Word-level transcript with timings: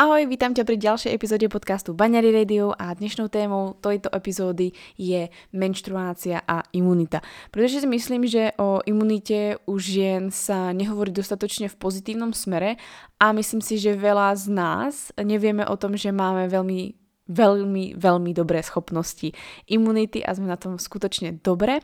Ahoj, 0.00 0.32
vítam 0.32 0.56
ťa 0.56 0.64
pri 0.64 0.80
ďalšej 0.80 1.12
epizóde 1.12 1.44
podcastu 1.52 1.92
Baňary 1.92 2.32
Radio 2.32 2.72
a 2.72 2.96
dnešnou 2.96 3.28
témou 3.28 3.76
tejto 3.84 4.08
epizódy 4.08 4.72
je 4.96 5.28
menštruácia 5.52 6.40
a 6.40 6.64
imunita. 6.72 7.20
Pretože 7.52 7.84
si 7.84 7.88
myslím, 7.92 8.24
že 8.24 8.56
o 8.56 8.80
imunite 8.88 9.60
už 9.68 9.80
žien 9.84 10.32
sa 10.32 10.72
nehovorí 10.72 11.12
dostatočne 11.12 11.68
v 11.68 11.76
pozitívnom 11.76 12.32
smere 12.32 12.80
a 13.20 13.36
myslím 13.36 13.60
si, 13.60 13.76
že 13.76 13.92
veľa 13.92 14.40
z 14.40 14.48
nás 14.48 15.12
nevieme 15.20 15.68
o 15.68 15.76
tom, 15.76 15.92
že 16.00 16.16
máme 16.16 16.48
veľmi 16.48 16.99
veľmi, 17.30 17.94
veľmi 17.94 18.30
dobré 18.34 18.58
schopnosti 18.60 19.30
imunity 19.70 20.20
a 20.26 20.34
sme 20.34 20.50
na 20.50 20.58
tom 20.58 20.76
skutočne 20.76 21.38
dobre. 21.38 21.80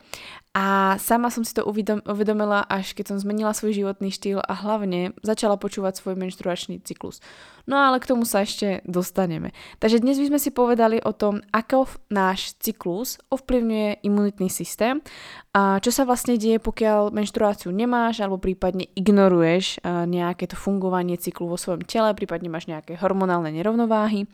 A 0.57 0.97
sama 0.97 1.29
som 1.29 1.45
si 1.45 1.53
to 1.53 1.69
uvedomila, 1.69 2.65
až 2.65 2.97
keď 2.97 3.13
som 3.13 3.21
zmenila 3.21 3.53
svoj 3.53 3.77
životný 3.77 4.09
štýl 4.09 4.41
a 4.41 4.57
hlavne 4.57 5.13
začala 5.21 5.61
počúvať 5.61 6.01
svoj 6.01 6.17
menštruačný 6.17 6.81
cyklus. 6.81 7.21
No 7.69 7.77
ale 7.77 8.01
k 8.01 8.09
tomu 8.09 8.25
sa 8.25 8.41
ešte 8.41 8.81
dostaneme. 8.89 9.53
Takže 9.85 10.01
dnes 10.01 10.17
by 10.17 10.33
sme 10.33 10.41
si 10.41 10.51
povedali 10.57 10.97
o 11.05 11.13
tom, 11.13 11.45
ako 11.53 11.85
náš 12.09 12.57
cyklus 12.57 13.21
ovplyvňuje 13.29 14.01
imunitný 14.01 14.49
systém 14.49 15.05
a 15.53 15.77
čo 15.85 15.93
sa 15.93 16.09
vlastne 16.09 16.41
deje, 16.41 16.57
pokiaľ 16.57 17.13
menštruáciu 17.13 17.69
nemáš 17.69 18.25
alebo 18.25 18.41
prípadne 18.41 18.89
ignoruješ 18.97 19.85
nejaké 19.85 20.49
to 20.49 20.57
fungovanie 20.57 21.21
cyklu 21.21 21.53
vo 21.53 21.61
svojom 21.61 21.85
tele, 21.85 22.17
prípadne 22.17 22.49
máš 22.49 22.65
nejaké 22.65 22.97
hormonálne 22.97 23.53
nerovnováhy 23.53 24.25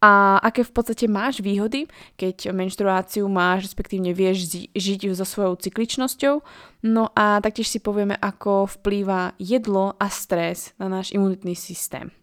a 0.00 0.40
aké 0.48 0.64
v 0.64 0.72
podstate 0.72 1.04
máš 1.06 1.44
výhody, 1.44 1.86
keď 2.16 2.50
menštruáciu 2.56 3.28
máš, 3.28 3.70
respektívne 3.70 4.16
vieš 4.16 4.68
žiť 4.72 5.12
so 5.14 5.28
svojou 5.28 5.60
cykličnosťou. 5.60 6.40
No 6.88 7.12
a 7.12 7.38
taktiež 7.44 7.68
si 7.68 7.78
povieme, 7.78 8.16
ako 8.16 8.66
vplýva 8.80 9.36
jedlo 9.36 9.94
a 10.00 10.08
stres 10.08 10.72
na 10.80 10.88
náš 10.88 11.12
imunitný 11.14 11.54
systém. 11.54 12.17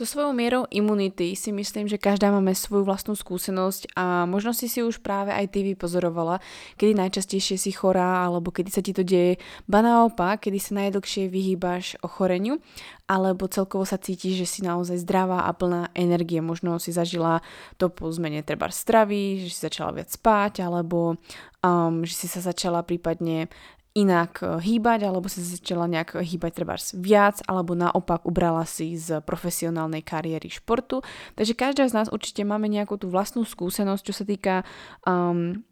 So 0.00 0.08
svojou 0.08 0.32
mierou 0.32 0.64
imunity 0.72 1.36
si 1.36 1.52
myslím, 1.52 1.84
že 1.84 2.00
každá 2.00 2.32
máme 2.32 2.56
svoju 2.56 2.88
vlastnú 2.88 3.12
skúsenosť 3.12 3.92
a 4.00 4.24
možno 4.24 4.56
si 4.56 4.64
si 4.64 4.80
už 4.80 5.04
práve 5.04 5.28
aj 5.28 5.52
ty 5.52 5.60
vypozorovala, 5.60 6.40
kedy 6.80 6.96
najčastejšie 6.96 7.60
si 7.60 7.68
chorá 7.68 8.24
alebo 8.24 8.48
kedy 8.48 8.72
sa 8.72 8.80
ti 8.80 8.96
to 8.96 9.04
deje, 9.04 9.36
ba 9.68 9.84
naopak, 9.84 10.48
kedy 10.48 10.56
sa 10.56 10.80
najdlhšie 10.80 11.28
vyhýbaš 11.28 12.00
ochoreniu 12.00 12.64
alebo 13.12 13.44
celkovo 13.44 13.84
sa 13.84 14.00
cítiš, 14.00 14.40
že 14.40 14.46
si 14.48 14.60
naozaj 14.64 15.04
zdravá 15.04 15.44
a 15.44 15.52
plná 15.52 15.92
energie. 15.92 16.40
Možno 16.40 16.80
si 16.80 16.96
zažila 16.96 17.44
to 17.76 17.92
po 17.92 18.08
zmene 18.08 18.40
treba 18.40 18.72
stravy, 18.72 19.44
že 19.44 19.52
si 19.52 19.60
začala 19.68 20.00
viac 20.00 20.08
spať 20.08 20.64
alebo 20.64 21.20
um, 21.60 22.08
že 22.08 22.14
si 22.14 22.26
sa 22.30 22.40
začala 22.40 22.88
prípadne 22.88 23.52
inak 23.94 24.42
e, 24.42 24.62
hýbať, 24.62 25.06
alebo 25.06 25.26
si 25.26 25.42
začala 25.42 25.90
nejak 25.90 26.22
hýbať 26.22 26.52
treba 26.62 26.74
viac, 26.94 27.42
alebo 27.46 27.74
naopak 27.74 28.22
ubrala 28.26 28.62
si 28.66 28.94
z 28.94 29.18
profesionálnej 29.22 30.06
kariéry 30.06 30.50
športu. 30.50 31.02
Takže 31.34 31.54
každá 31.58 31.84
z 31.90 31.96
nás 31.96 32.08
určite 32.10 32.46
máme 32.46 32.70
nejakú 32.70 32.98
tú 33.00 33.10
vlastnú 33.10 33.42
skúsenosť, 33.42 34.02
čo 34.02 34.14
sa 34.14 34.24
týka 34.24 34.54
um, 35.02 35.62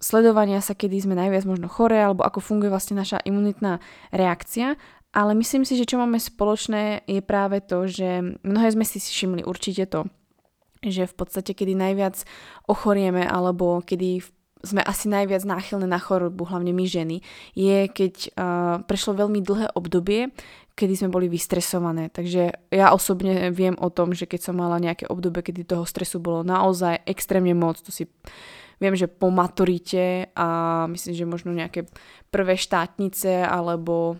sledovania 0.00 0.62
sa, 0.64 0.78
kedy 0.78 1.04
sme 1.04 1.14
najviac 1.18 1.44
možno 1.44 1.66
chore, 1.66 1.98
alebo 1.98 2.24
ako 2.24 2.40
funguje 2.40 2.72
vlastne 2.72 2.96
naša 2.96 3.20
imunitná 3.26 3.82
reakcia. 4.10 4.78
Ale 5.10 5.34
myslím 5.34 5.66
si, 5.66 5.74
že 5.74 5.90
čo 5.90 5.98
máme 5.98 6.22
spoločné 6.22 7.02
je 7.10 7.18
práve 7.18 7.58
to, 7.66 7.90
že 7.90 8.38
mnohé 8.46 8.70
sme 8.70 8.86
si 8.86 9.02
všimli 9.02 9.42
určite 9.42 9.90
to, 9.90 10.06
že 10.86 11.10
v 11.10 11.14
podstate, 11.18 11.50
kedy 11.50 11.74
najviac 11.74 12.22
ochorieme, 12.70 13.26
alebo 13.26 13.82
kedy 13.82 14.22
v 14.22 14.28
sme 14.60 14.84
asi 14.84 15.08
najviac 15.08 15.44
náchylné 15.44 15.88
na 15.88 16.00
chorobu, 16.00 16.44
hlavne 16.44 16.72
my 16.76 16.84
ženy, 16.84 17.24
je 17.56 17.88
keď 17.88 18.14
uh, 18.14 18.30
prešlo 18.84 19.16
veľmi 19.16 19.40
dlhé 19.40 19.72
obdobie, 19.72 20.32
kedy 20.76 20.94
sme 20.96 21.12
boli 21.12 21.28
vystresované. 21.28 22.08
Takže 22.08 22.72
ja 22.72 22.86
osobne 22.96 23.52
viem 23.52 23.76
o 23.76 23.92
tom, 23.92 24.16
že 24.16 24.24
keď 24.24 24.40
som 24.50 24.56
mala 24.56 24.80
nejaké 24.80 25.04
obdobie, 25.08 25.44
kedy 25.44 25.68
toho 25.68 25.84
stresu 25.84 26.20
bolo 26.22 26.40
naozaj 26.40 27.04
extrémne 27.04 27.52
moc, 27.52 27.80
to 27.84 27.92
si 27.92 28.08
viem, 28.80 28.96
že 28.96 29.04
po 29.04 29.28
maturite 29.28 30.32
a 30.32 30.48
myslím, 30.88 31.12
že 31.12 31.28
možno 31.28 31.52
nejaké 31.52 31.84
prvé 32.32 32.56
štátnice 32.56 33.44
alebo 33.44 34.16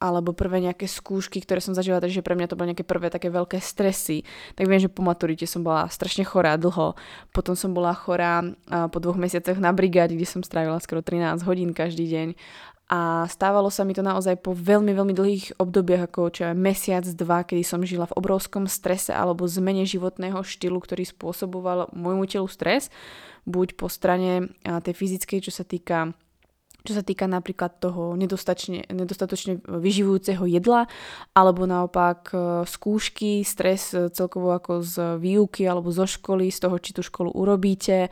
alebo 0.00 0.32
prvé 0.32 0.64
nejaké 0.64 0.88
skúšky, 0.88 1.44
ktoré 1.44 1.60
som 1.60 1.76
zažila, 1.76 2.00
takže 2.00 2.24
pre 2.24 2.32
mňa 2.32 2.48
to 2.48 2.56
boli 2.56 2.72
nejaké 2.72 2.88
prvé 2.88 3.12
také 3.12 3.28
veľké 3.28 3.60
stresy. 3.60 4.24
Tak 4.56 4.64
viem, 4.64 4.80
že 4.80 4.88
po 4.88 5.04
maturite 5.04 5.44
som 5.44 5.60
bola 5.60 5.92
strašne 5.92 6.24
chorá 6.24 6.56
dlho. 6.56 6.96
Potom 7.36 7.52
som 7.52 7.76
bola 7.76 7.92
chorá 7.92 8.40
po 8.88 8.96
dvoch 8.96 9.20
mesiacoch 9.20 9.60
na 9.60 9.76
brigáde, 9.76 10.16
kde 10.16 10.24
som 10.24 10.40
strávila 10.40 10.80
skoro 10.80 11.04
13 11.04 11.44
hodín 11.44 11.76
každý 11.76 12.08
deň. 12.08 12.28
A 12.90 13.28
stávalo 13.30 13.70
sa 13.70 13.86
mi 13.86 13.94
to 13.94 14.02
naozaj 14.02 14.34
po 14.42 14.50
veľmi, 14.50 14.90
veľmi 14.90 15.14
dlhých 15.14 15.62
obdobiach, 15.62 16.10
ako 16.10 16.34
čo 16.34 16.42
je 16.50 16.58
mesiac, 16.58 17.06
dva, 17.06 17.46
kedy 17.46 17.62
som 17.62 17.86
žila 17.86 18.10
v 18.10 18.16
obrovskom 18.18 18.66
strese 18.66 19.14
alebo 19.14 19.46
zmene 19.46 19.86
životného 19.86 20.42
štýlu, 20.42 20.80
ktorý 20.82 21.06
spôsoboval 21.06 21.94
môjmu 21.94 22.26
telu 22.26 22.50
stres. 22.50 22.90
Buď 23.46 23.78
po 23.78 23.86
strane 23.86 24.50
tej 24.64 24.90
fyzickej, 24.90 25.38
čo 25.38 25.52
sa 25.54 25.62
týka 25.62 26.18
čo 26.84 26.92
sa 26.96 27.02
týka 27.04 27.28
napríklad 27.28 27.80
toho 27.80 28.16
nedostatočne, 28.16 29.60
vyživujúceho 29.64 30.44
jedla, 30.48 30.88
alebo 31.36 31.68
naopak 31.68 32.32
e, 32.32 32.36
skúšky, 32.64 33.44
stres 33.44 33.92
e, 33.92 34.08
celkovo 34.08 34.56
ako 34.56 34.80
z 34.80 34.94
výuky 35.20 35.68
alebo 35.68 35.92
zo 35.92 36.08
školy, 36.08 36.48
z 36.48 36.58
toho, 36.64 36.76
či 36.80 36.96
tú 36.96 37.02
školu 37.04 37.32
urobíte. 37.32 38.08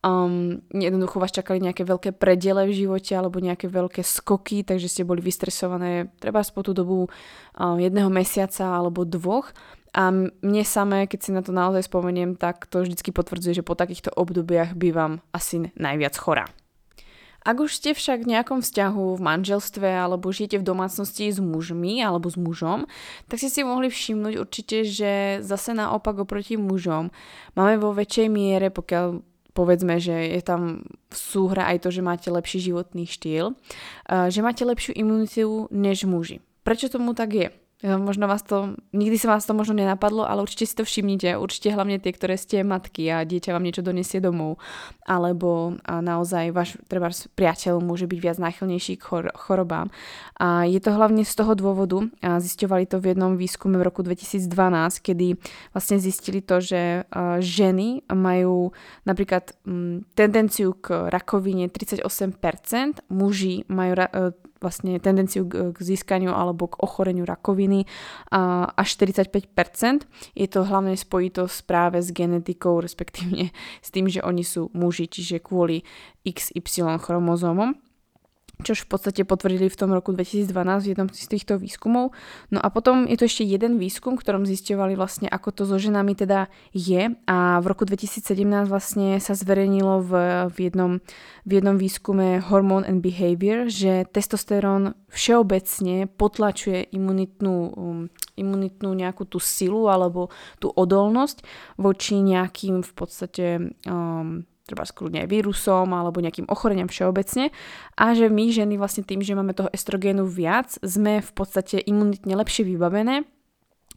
Um, 0.00 0.64
jednoducho 0.72 1.20
vás 1.20 1.28
čakali 1.28 1.60
nejaké 1.60 1.84
veľké 1.84 2.16
predele 2.16 2.64
v 2.64 2.72
živote 2.72 3.12
alebo 3.12 3.36
nejaké 3.36 3.68
veľké 3.68 4.00
skoky, 4.00 4.64
takže 4.64 4.88
ste 4.88 5.04
boli 5.04 5.20
vystresované 5.20 6.08
treba 6.16 6.40
po 6.40 6.64
tú 6.64 6.72
dobu 6.72 7.04
um, 7.04 7.76
jedného 7.76 8.08
mesiaca 8.08 8.64
alebo 8.64 9.04
dvoch. 9.04 9.52
A 9.90 10.08
mne 10.14 10.64
samé, 10.64 11.10
keď 11.10 11.18
si 11.20 11.30
na 11.34 11.42
to 11.42 11.50
naozaj 11.50 11.84
spomeniem, 11.84 12.38
tak 12.38 12.70
to 12.70 12.86
vždycky 12.86 13.10
potvrdzuje, 13.10 13.60
že 13.60 13.66
po 13.66 13.74
takýchto 13.74 14.14
obdobiach 14.14 14.78
bývam 14.78 15.18
asi 15.34 15.68
najviac 15.74 16.14
chorá. 16.14 16.46
Ak 17.40 17.56
už 17.56 17.72
ste 17.72 17.96
však 17.96 18.28
v 18.28 18.36
nejakom 18.36 18.60
vzťahu, 18.60 19.16
v 19.16 19.24
manželstve 19.24 19.88
alebo 19.88 20.28
žijete 20.28 20.60
v 20.60 20.68
domácnosti 20.68 21.32
s 21.32 21.40
mužmi 21.40 22.04
alebo 22.04 22.28
s 22.28 22.36
mužom, 22.36 22.84
tak 23.32 23.40
ste 23.40 23.48
si 23.48 23.60
mohli 23.64 23.88
všimnúť 23.88 24.34
určite, 24.36 24.84
že 24.84 25.40
zase 25.40 25.72
naopak 25.72 26.20
oproti 26.20 26.60
mužom 26.60 27.08
máme 27.56 27.80
vo 27.80 27.96
väčšej 27.96 28.28
miere, 28.28 28.68
pokiaľ 28.68 29.24
povedzme, 29.56 29.98
že 29.98 30.36
je 30.36 30.42
tam 30.44 30.84
súhra 31.10 31.68
aj 31.72 31.84
to, 31.84 31.88
že 31.90 32.04
máte 32.04 32.28
lepší 32.30 32.70
životný 32.70 33.04
štýl, 33.08 33.52
eh, 33.52 34.28
že 34.28 34.44
máte 34.44 34.64
lepšiu 34.64 34.96
imunitu 34.96 35.68
než 35.72 36.04
muži. 36.04 36.40
Prečo 36.60 36.92
tomu 36.92 37.16
tak 37.16 37.32
je? 37.34 37.48
Možno 37.80 38.28
vás 38.28 38.44
to, 38.44 38.76
nikdy 38.92 39.16
sa 39.16 39.32
vás 39.32 39.48
to 39.48 39.56
možno 39.56 39.72
nenapadlo, 39.72 40.28
ale 40.28 40.44
určite 40.44 40.68
si 40.68 40.76
to 40.76 40.84
všimnite. 40.84 41.40
Určite 41.40 41.72
hlavne 41.72 41.96
tie, 41.96 42.12
ktoré 42.12 42.36
ste 42.36 42.60
matky 42.60 43.08
a 43.08 43.24
dieťa 43.24 43.56
vám 43.56 43.64
niečo 43.64 43.80
donesie 43.80 44.20
domov. 44.20 44.60
Alebo 45.08 45.80
naozaj 45.88 46.52
váš 46.52 46.76
treba, 46.92 47.08
priateľ 47.08 47.80
môže 47.80 48.04
byť 48.04 48.18
viac 48.20 48.36
náchylnejší 48.36 49.00
k 49.00 49.02
chor- 49.02 49.32
chorobám. 49.32 49.88
A 50.36 50.68
je 50.68 50.76
to 50.76 50.92
hlavne 50.92 51.24
z 51.24 51.32
toho 51.32 51.56
dôvodu, 51.56 52.04
a 52.20 52.36
zisťovali 52.36 52.84
to 52.84 53.00
v 53.00 53.16
jednom 53.16 53.40
výskume 53.40 53.80
v 53.80 53.86
roku 53.88 54.04
2012, 54.04 54.44
kedy 55.00 55.40
vlastne 55.72 55.96
zistili 55.96 56.44
to, 56.44 56.60
že 56.60 57.08
ženy 57.40 58.04
majú 58.12 58.76
napríklad 59.08 59.56
m, 59.64 60.04
tendenciu 60.12 60.76
k 60.76 61.08
rakovine 61.08 61.72
38%, 61.72 63.08
muži 63.08 63.64
majú 63.72 63.92
e, 63.96 64.36
vlastne 64.60 65.00
tendenciu 65.00 65.48
k, 65.48 65.72
k 65.72 65.78
získaniu 65.80 66.30
alebo 66.30 66.68
k 66.68 66.78
ochoreniu 66.84 67.24
rakoviny 67.24 67.88
až 68.76 68.88
45%. 69.00 70.06
Je 70.36 70.46
to 70.46 70.68
hlavne 70.68 70.94
spojitosť 70.94 71.58
práve 71.64 71.98
s 72.04 72.12
genetikou, 72.12 72.78
respektívne 72.78 73.50
s 73.80 73.88
tým, 73.88 74.06
že 74.06 74.20
oni 74.20 74.44
sú 74.44 74.68
muži, 74.76 75.08
čiže 75.08 75.42
kvôli 75.42 75.82
XY 76.22 77.00
chromozómom. 77.00 77.89
Čož 78.60 78.84
v 78.84 78.88
podstate 78.96 79.22
potvrdili 79.24 79.68
v 79.68 79.78
tom 79.78 79.90
roku 79.92 80.12
2012 80.12 80.52
v 80.84 80.88
jednom 80.92 81.08
z 81.10 81.26
týchto 81.26 81.56
výskumov. 81.56 82.12
No 82.48 82.58
a 82.60 82.68
potom 82.68 83.08
je 83.08 83.16
to 83.16 83.24
ešte 83.26 83.44
jeden 83.44 83.80
výskum, 83.80 84.16
ktorom 84.16 84.44
zisťovali 84.44 84.94
vlastne, 84.94 85.26
ako 85.26 85.48
to 85.52 85.62
so 85.64 85.76
ženami 85.80 86.12
teda 86.12 86.52
je 86.76 87.12
a 87.26 87.38
v 87.60 87.66
roku 87.66 87.88
2017 87.88 88.22
vlastne 88.68 89.16
sa 89.18 89.32
zverejnilo 89.32 89.94
v, 90.04 90.12
v, 90.52 90.56
jednom, 90.70 90.92
v 91.48 91.50
jednom 91.50 91.76
výskume 91.80 92.40
Hormone 92.44 92.86
and 92.86 93.00
Behavior, 93.00 93.66
že 93.68 94.04
testosterón 94.08 94.94
všeobecne 95.10 96.06
potlačuje 96.06 96.92
imunitnú, 96.94 97.56
um, 97.74 98.00
imunitnú 98.38 98.94
nejakú 98.94 99.26
tú 99.26 99.42
silu 99.42 99.90
alebo 99.90 100.30
tú 100.62 100.70
odolnosť 100.70 101.42
voči 101.76 102.22
nejakým 102.22 102.84
v 102.86 102.92
podstate 102.94 103.46
um, 103.88 104.46
treba 104.70 104.86
skľudne 104.86 105.26
aj 105.26 105.28
vírusom 105.34 105.90
alebo 105.90 106.22
nejakým 106.22 106.46
ochoreniam 106.46 106.86
všeobecne 106.86 107.50
a 107.98 108.04
že 108.14 108.30
my 108.30 108.54
ženy 108.54 108.78
vlastne 108.78 109.02
tým, 109.02 109.18
že 109.18 109.34
máme 109.34 109.58
toho 109.58 109.66
estrogénu 109.74 110.22
viac, 110.30 110.78
sme 110.86 111.18
v 111.18 111.30
podstate 111.34 111.82
imunitne 111.82 112.38
lepšie 112.38 112.62
vybavené 112.62 113.26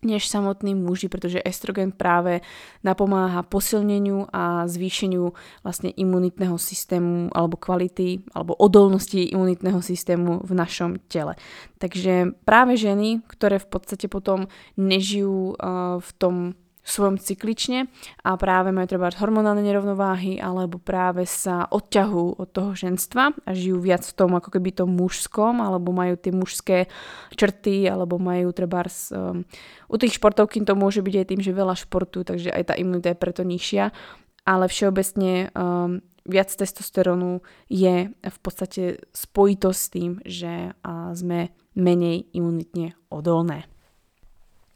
než 0.04 0.28
samotní 0.28 0.76
muži, 0.76 1.08
pretože 1.08 1.42
estrogen 1.42 1.96
práve 1.96 2.44
napomáha 2.84 3.42
posilneniu 3.48 4.28
a 4.30 4.68
zvýšeniu 4.68 5.32
vlastne 5.64 5.90
imunitného 5.96 6.60
systému 6.60 7.32
alebo 7.32 7.56
kvality 7.56 8.28
alebo 8.36 8.54
odolnosti 8.60 9.24
imunitného 9.32 9.80
systému 9.80 10.44
v 10.44 10.52
našom 10.52 11.00
tele. 11.08 11.40
Takže 11.80 12.36
práve 12.44 12.76
ženy, 12.76 13.24
ktoré 13.32 13.58
v 13.60 13.68
podstate 13.72 14.12
potom 14.12 14.52
nežijú 14.76 15.56
uh, 15.56 16.00
v 16.04 16.10
tom 16.20 16.36
svojom 16.84 17.16
cyklične 17.16 17.88
a 18.28 18.36
práve 18.36 18.76
majú 18.76 18.88
treba 18.92 19.08
hormonálne 19.16 19.64
nerovnováhy 19.64 20.38
alebo 20.38 20.78
práve 20.78 21.24
sa 21.24 21.64
odťahujú 21.72 22.44
od 22.44 22.50
toho 22.52 22.76
ženstva 22.76 23.32
a 23.32 23.50
žijú 23.56 23.80
viac 23.80 24.04
v 24.04 24.16
tom 24.20 24.36
ako 24.36 24.60
keby 24.60 24.76
tom 24.76 24.92
mužskom 24.92 25.64
alebo 25.64 25.96
majú 25.96 26.20
tie 26.20 26.36
mužské 26.36 26.92
črty 27.40 27.88
alebo 27.88 28.20
majú 28.20 28.52
treba 28.52 28.84
um, 28.84 29.48
u 29.88 29.96
tých 29.96 30.20
kým 30.20 30.66
to 30.68 30.76
môže 30.76 31.00
byť 31.00 31.16
aj 31.24 31.28
tým, 31.30 31.42
že 31.42 31.56
veľa 31.56 31.76
športu, 31.80 32.28
takže 32.28 32.52
aj 32.52 32.64
tá 32.68 32.74
imunita 32.76 33.16
je 33.16 33.22
preto 33.22 33.48
nižšia, 33.48 33.96
ale 34.44 34.66
všeobecne 34.68 35.54
um, 35.56 36.04
viac 36.28 36.50
testosterónu 36.52 37.44
je 37.72 38.12
v 38.12 38.38
podstate 38.44 39.00
spojitosť 39.16 39.80
s 39.80 39.88
tým, 39.92 40.12
že 40.28 40.76
uh, 40.76 41.12
sme 41.16 41.56
menej 41.76 42.28
imunitne 42.36 42.96
odolné. 43.08 43.73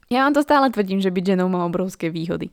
Ja 0.08 0.24
vám 0.24 0.32
to 0.32 0.40
stále 0.40 0.72
tvrdím, 0.72 1.04
že 1.04 1.12
byť 1.12 1.36
ženou 1.36 1.52
má 1.52 1.68
obrovské 1.68 2.08
výhody. 2.08 2.48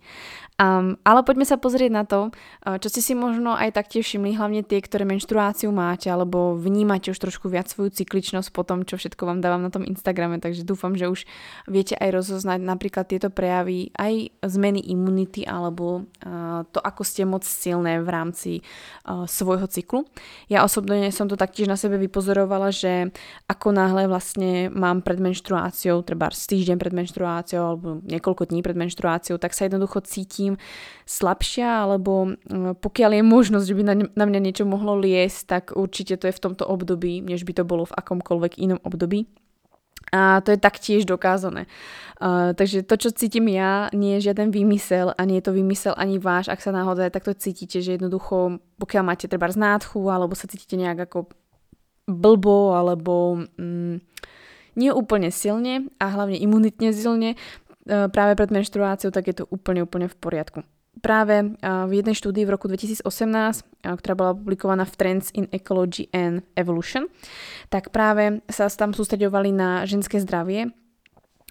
Um, 0.56 0.96
ale 1.04 1.20
poďme 1.28 1.44
sa 1.44 1.60
pozrieť 1.60 1.92
na 1.92 2.08
to, 2.08 2.32
čo 2.64 2.88
ste 2.88 3.04
si 3.04 3.12
možno 3.12 3.60
aj 3.60 3.76
taktiež 3.76 4.08
všimli, 4.08 4.40
hlavne 4.40 4.64
tie, 4.64 4.80
ktoré 4.80 5.04
menštruáciu 5.04 5.68
máte, 5.76 6.08
alebo 6.08 6.56
vnímate 6.56 7.12
už 7.12 7.20
trošku 7.20 7.52
viac 7.52 7.68
svoju 7.68 7.92
cykličnosť 7.92 8.56
po 8.56 8.64
tom, 8.64 8.88
čo 8.88 8.96
všetko 8.96 9.28
vám 9.28 9.44
dávam 9.44 9.60
na 9.60 9.68
tom 9.68 9.84
Instagrame, 9.84 10.40
takže 10.40 10.64
dúfam, 10.64 10.96
že 10.96 11.12
už 11.12 11.28
viete 11.68 12.00
aj 12.00 12.08
rozoznať 12.08 12.64
napríklad 12.64 13.04
tieto 13.04 13.28
prejavy, 13.28 13.92
aj 14.00 14.32
zmeny 14.48 14.80
imunity, 14.80 15.44
alebo 15.44 16.08
uh, 16.24 16.64
to, 16.72 16.80
ako 16.80 17.04
ste 17.04 17.28
moc 17.28 17.44
silné 17.44 18.00
v 18.00 18.08
rámci 18.08 18.52
uh, 19.04 19.28
svojho 19.28 19.68
cyklu. 19.68 20.08
Ja 20.48 20.64
osobne 20.64 21.12
som 21.12 21.28
to 21.28 21.36
taktiež 21.36 21.68
na 21.68 21.76
sebe 21.76 22.00
vypozorovala, 22.00 22.72
že 22.72 23.12
ako 23.52 23.76
náhle 23.76 24.08
vlastne 24.08 24.72
mám 24.72 25.04
pred 25.04 25.20
menštruáciou, 25.20 26.00
treba 26.08 26.32
týždeň 26.32 26.80
pred 26.80 26.96
menštruáciou, 26.96 27.76
alebo 27.76 28.00
niekoľko 28.08 28.56
dní 28.56 28.64
pred 28.64 28.80
menštruáciou, 28.80 29.36
tak 29.36 29.52
sa 29.52 29.68
jednoducho 29.68 30.00
cítim 30.00 30.45
cítim 30.46 30.62
slabšia, 31.06 31.86
alebo 31.86 32.38
mm, 32.38 32.82
pokiaľ 32.82 33.22
je 33.22 33.24
možnosť, 33.26 33.66
že 33.66 33.78
by 33.78 33.84
na, 34.14 34.26
mňa 34.26 34.40
niečo 34.42 34.66
mohlo 34.66 34.98
liesť, 34.98 35.40
tak 35.46 35.64
určite 35.74 36.18
to 36.18 36.30
je 36.30 36.38
v 36.38 36.44
tomto 36.44 36.66
období, 36.66 37.22
než 37.22 37.46
by 37.46 37.54
to 37.58 37.64
bolo 37.66 37.86
v 37.86 37.94
akomkoľvek 37.98 38.58
inom 38.62 38.80
období. 38.82 39.26
A 40.14 40.40
to 40.46 40.54
je 40.54 40.60
taktiež 40.62 41.06
dokázané. 41.06 41.66
Uh, 42.22 42.56
takže 42.56 42.86
to, 42.86 42.96
čo 42.96 43.10
cítim 43.12 43.50
ja, 43.52 43.90
nie 43.92 44.16
je 44.18 44.32
žiaden 44.32 44.54
výmysel 44.54 45.12
a 45.12 45.22
nie 45.26 45.42
je 45.42 45.46
to 45.50 45.54
výmysel 45.54 45.94
ani 45.98 46.22
váš, 46.22 46.48
ak 46.48 46.62
sa 46.62 46.72
náhodou 46.72 47.10
takto 47.10 47.36
cítite, 47.36 47.82
že 47.82 47.98
jednoducho, 48.00 48.62
pokiaľ 48.80 49.04
máte 49.04 49.26
treba 49.28 49.52
znádchu 49.52 50.00
alebo 50.08 50.38
sa 50.38 50.48
cítite 50.48 50.78
nejak 50.80 51.10
ako 51.10 51.30
blbo 52.08 52.78
alebo 52.78 53.44
mm, 53.60 53.98
nie 54.80 54.90
úplne 54.94 55.34
silne 55.34 55.90
a 56.00 56.06
hlavne 56.08 56.40
imunitne 56.40 56.96
silne, 56.96 57.36
E, 57.65 57.65
práve 57.86 58.34
pred 58.34 58.50
menštruáciou, 58.50 59.14
tak 59.14 59.30
je 59.30 59.36
to 59.42 59.44
úplne, 59.54 59.86
úplne 59.86 60.10
v 60.10 60.18
poriadku. 60.18 60.60
Práve 61.04 61.44
e, 61.44 61.48
v 61.62 61.92
jednej 61.92 62.16
štúdii 62.16 62.48
v 62.48 62.54
roku 62.56 62.72
2018, 62.72 63.04
e, 63.04 63.64
ktorá 63.84 64.14
bola 64.16 64.32
publikovaná 64.32 64.88
v 64.88 64.96
Trends 64.96 65.28
in 65.36 65.52
Ecology 65.52 66.08
and 66.16 66.48
Evolution, 66.56 67.12
tak 67.68 67.92
práve 67.92 68.40
sa 68.48 68.72
tam 68.72 68.96
sústredovali 68.96 69.52
na 69.52 69.84
ženské 69.84 70.24
zdravie 70.24 70.72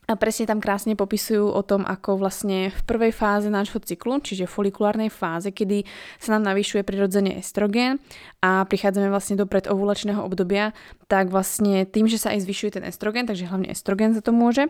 a 0.04 0.20
presne 0.20 0.44
tam 0.44 0.60
krásne 0.60 0.96
popisujú 0.96 1.48
o 1.48 1.62
tom, 1.64 1.84
ako 1.88 2.20
vlastne 2.20 2.68
v 2.68 2.80
prvej 2.84 3.12
fáze 3.12 3.48
nášho 3.48 3.80
cyklu, 3.80 4.20
čiže 4.20 4.48
folikulárnej 4.48 5.08
fáze, 5.08 5.48
kedy 5.48 5.88
sa 6.20 6.36
nám 6.36 6.52
navyšuje 6.52 6.84
prirodzene 6.84 7.40
estrogén 7.40 7.96
a 8.44 8.68
prichádzame 8.68 9.08
vlastne 9.08 9.40
do 9.40 9.48
predovulačného 9.48 10.20
obdobia, 10.20 10.76
tak 11.08 11.32
vlastne 11.32 11.88
tým, 11.88 12.04
že 12.04 12.20
sa 12.20 12.36
aj 12.36 12.44
zvyšuje 12.44 12.70
ten 12.80 12.84
estrogen, 12.84 13.24
takže 13.24 13.48
hlavne 13.48 13.72
estrogen 13.72 14.12
za 14.12 14.20
to 14.20 14.32
môže, 14.32 14.68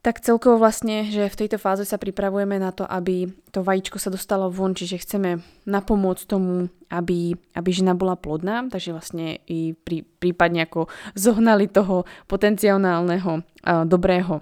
tak 0.00 0.24
celkovo 0.24 0.56
vlastne, 0.56 1.04
že 1.12 1.28
v 1.28 1.38
tejto 1.44 1.60
fáze 1.60 1.84
sa 1.84 2.00
pripravujeme 2.00 2.56
na 2.56 2.72
to, 2.72 2.88
aby 2.88 3.28
to 3.52 3.60
vajíčko 3.60 4.00
sa 4.00 4.08
dostalo 4.08 4.48
von, 4.48 4.72
čiže 4.72 5.04
chceme 5.04 5.44
napomôcť 5.68 6.24
tomu, 6.24 6.72
aby, 6.88 7.36
aby 7.52 7.68
žena 7.68 7.92
bola 7.92 8.16
plodná, 8.16 8.64
takže 8.72 8.96
vlastne 8.96 9.44
i 9.44 9.76
prí, 9.76 10.00
prípadne 10.00 10.64
ako 10.64 10.88
zohnali 11.12 11.68
toho 11.68 12.08
potenciálneho 12.24 13.32
uh, 13.36 13.84
dobrého 13.84 14.40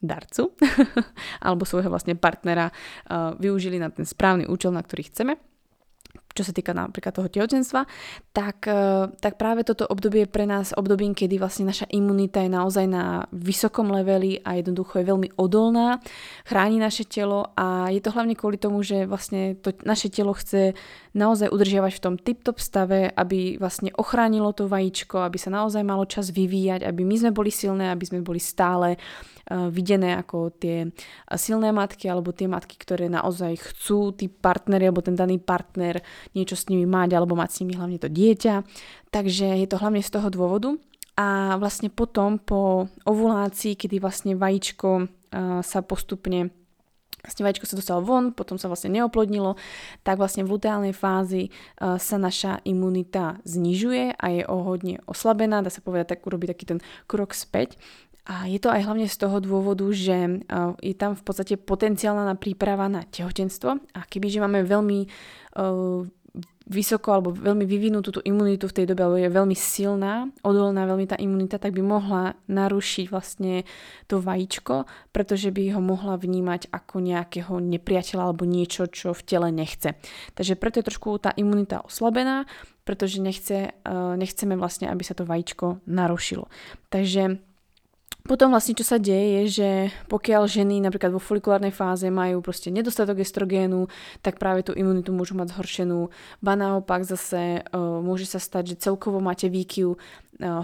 darcu 0.00 0.54
alebo 1.44 1.68
svojho 1.68 1.92
vlastne 1.92 2.16
partnera 2.16 2.70
uh, 2.70 3.36
využili 3.36 3.76
na 3.76 3.92
ten 3.92 4.08
správny 4.08 4.48
účel, 4.48 4.72
na 4.72 4.80
ktorý 4.80 5.10
chceme 5.12 5.36
čo 6.38 6.46
sa 6.46 6.54
týka 6.54 6.70
napríklad 6.70 7.10
toho 7.10 7.26
tehotenstva, 7.26 7.82
tak, 8.30 8.70
e, 8.70 9.10
tak 9.18 9.34
práve 9.34 9.66
toto 9.66 9.82
obdobie 9.90 10.22
je 10.22 10.30
pre 10.30 10.46
nás 10.46 10.70
obdobím, 10.70 11.18
kedy 11.18 11.42
vlastne 11.42 11.66
naša 11.66 11.90
imunita 11.90 12.46
je 12.46 12.50
naozaj 12.54 12.86
na 12.86 13.26
vysokom 13.34 13.90
leveli 13.90 14.38
a 14.46 14.54
jednoducho 14.54 15.02
je 15.02 15.10
veľmi 15.10 15.28
odolná, 15.34 15.98
chráni 16.46 16.78
naše 16.78 17.02
telo 17.10 17.50
a 17.58 17.90
je 17.90 17.98
to 17.98 18.14
hlavne 18.14 18.38
kvôli 18.38 18.54
tomu, 18.54 18.86
že 18.86 19.10
vlastne 19.10 19.58
to 19.58 19.74
naše 19.82 20.14
telo 20.14 20.30
chce 20.38 20.78
naozaj 21.18 21.50
udržiavať 21.50 21.92
v 21.98 22.02
tom 22.06 22.14
tip-top 22.14 22.62
stave, 22.62 23.10
aby 23.10 23.58
vlastne 23.58 23.90
ochránilo 23.98 24.54
to 24.54 24.70
vajíčko, 24.70 25.26
aby 25.26 25.34
sa 25.36 25.50
naozaj 25.50 25.82
malo 25.82 26.06
čas 26.06 26.30
vyvíjať, 26.30 26.86
aby 26.86 27.02
my 27.02 27.16
sme 27.18 27.30
boli 27.34 27.50
silné, 27.50 27.90
aby 27.90 28.06
sme 28.06 28.22
boli 28.22 28.38
stále 28.38 28.94
uh, 28.94 29.66
videné 29.66 30.14
ako 30.22 30.54
tie 30.54 30.88
silné 31.34 31.74
matky 31.74 32.06
alebo 32.06 32.30
tie 32.30 32.46
matky, 32.46 32.78
ktoré 32.78 33.10
naozaj 33.10 33.58
chcú 33.74 34.14
tí 34.14 34.30
partnery 34.30 34.86
alebo 34.86 35.02
ten 35.02 35.18
daný 35.18 35.42
partner 35.42 35.98
niečo 36.38 36.54
s 36.54 36.70
nimi 36.70 36.86
mať 36.86 37.18
alebo 37.18 37.34
mať 37.34 37.50
s 37.50 37.58
nimi 37.66 37.74
hlavne 37.74 37.98
to 37.98 38.06
dieťa. 38.06 38.62
Takže 39.10 39.58
je 39.58 39.66
to 39.66 39.76
hlavne 39.82 40.00
z 40.00 40.10
toho 40.14 40.30
dôvodu. 40.30 40.78
A 41.18 41.58
vlastne 41.58 41.90
potom 41.90 42.38
po 42.38 42.86
ovulácii, 43.02 43.74
kedy 43.74 43.98
vlastne 43.98 44.38
vajíčko 44.38 44.88
uh, 45.02 45.06
sa 45.66 45.82
postupne 45.82 46.54
vlastne 47.22 47.42
vajíčko 47.44 47.66
sa 47.66 47.78
dostalo 47.78 48.00
von, 48.02 48.30
potom 48.32 48.56
sa 48.56 48.70
vlastne 48.70 48.94
neoplodnilo, 48.94 49.58
tak 50.06 50.18
vlastne 50.18 50.46
v 50.46 50.54
luteálnej 50.56 50.94
fázi 50.94 51.48
uh, 51.48 51.98
sa 51.98 52.16
naša 52.16 52.62
imunita 52.62 53.42
znižuje 53.42 54.16
a 54.16 54.26
je 54.32 54.42
o 54.46 54.56
hodne 54.62 55.02
oslabená, 55.04 55.60
dá 55.60 55.70
sa 55.70 55.82
povedať, 55.82 56.18
tak 56.18 56.26
urobiť 56.26 56.48
taký 56.54 56.64
ten 56.64 56.78
krok 57.10 57.34
späť. 57.34 57.76
A 58.28 58.44
je 58.44 58.60
to 58.60 58.68
aj 58.68 58.84
hlavne 58.84 59.08
z 59.08 59.16
toho 59.16 59.40
dôvodu, 59.40 59.88
že 59.88 60.44
uh, 60.44 60.76
je 60.84 60.92
tam 60.92 61.16
v 61.16 61.22
podstate 61.24 61.56
potenciálna 61.56 62.36
príprava 62.36 62.84
na 62.84 63.00
tehotenstvo 63.08 63.70
a 63.96 64.00
kebyže 64.04 64.44
máme 64.44 64.68
veľmi 64.68 64.98
uh, 65.08 66.04
vysoko 66.68 67.16
alebo 67.16 67.32
veľmi 67.32 67.64
vyvinutú 67.64 68.14
tú 68.14 68.20
imunitu 68.22 68.68
v 68.68 68.76
tej 68.76 68.84
dobe, 68.92 69.02
alebo 69.02 69.18
je 69.18 69.32
veľmi 69.32 69.56
silná, 69.56 70.28
odolná 70.44 70.84
veľmi 70.84 71.08
tá 71.08 71.16
imunita, 71.16 71.56
tak 71.56 71.72
by 71.72 71.82
mohla 71.82 72.36
narušiť 72.46 73.06
vlastne 73.08 73.64
to 74.04 74.20
vajíčko, 74.20 74.84
pretože 75.10 75.48
by 75.48 75.72
ho 75.72 75.80
mohla 75.80 76.20
vnímať 76.20 76.68
ako 76.68 77.00
nejakého 77.00 77.56
nepriateľa 77.58 78.22
alebo 78.22 78.44
niečo, 78.44 78.84
čo 78.86 79.16
v 79.16 79.24
tele 79.24 79.48
nechce. 79.48 79.96
Takže 80.36 80.60
preto 80.60 80.84
je 80.84 80.88
trošku 80.92 81.16
tá 81.16 81.32
imunita 81.34 81.80
oslabená, 81.80 82.44
pretože 82.84 83.20
nechce, 83.20 83.72
eh, 83.72 84.12
nechceme 84.16 84.54
vlastne, 84.54 84.92
aby 84.92 85.02
sa 85.04 85.16
to 85.16 85.24
vajíčko 85.24 85.84
narušilo. 85.88 86.46
Takže 86.92 87.47
potom 88.28 88.52
vlastne 88.52 88.76
čo 88.76 88.84
sa 88.84 89.00
deje 89.00 89.40
je, 89.40 89.42
že 89.48 89.68
pokiaľ 90.12 90.44
ženy 90.44 90.84
napríklad 90.84 91.16
vo 91.16 91.18
folikulárnej 91.18 91.72
fáze 91.72 92.04
majú 92.12 92.44
proste 92.44 92.68
nedostatok 92.68 93.24
estrogénu, 93.24 93.88
tak 94.20 94.36
práve 94.36 94.60
tú 94.60 94.76
imunitu 94.76 95.16
môžu 95.16 95.32
mať 95.32 95.56
zhoršenú. 95.56 96.12
Ba 96.44 96.52
naopak 96.52 97.08
zase 97.08 97.64
uh, 97.64 98.04
môže 98.04 98.28
sa 98.28 98.36
stať, 98.36 98.76
že 98.76 98.84
celkovo 98.84 99.24
máte 99.24 99.48
výkyv 99.48 99.96
uh, 99.96 99.98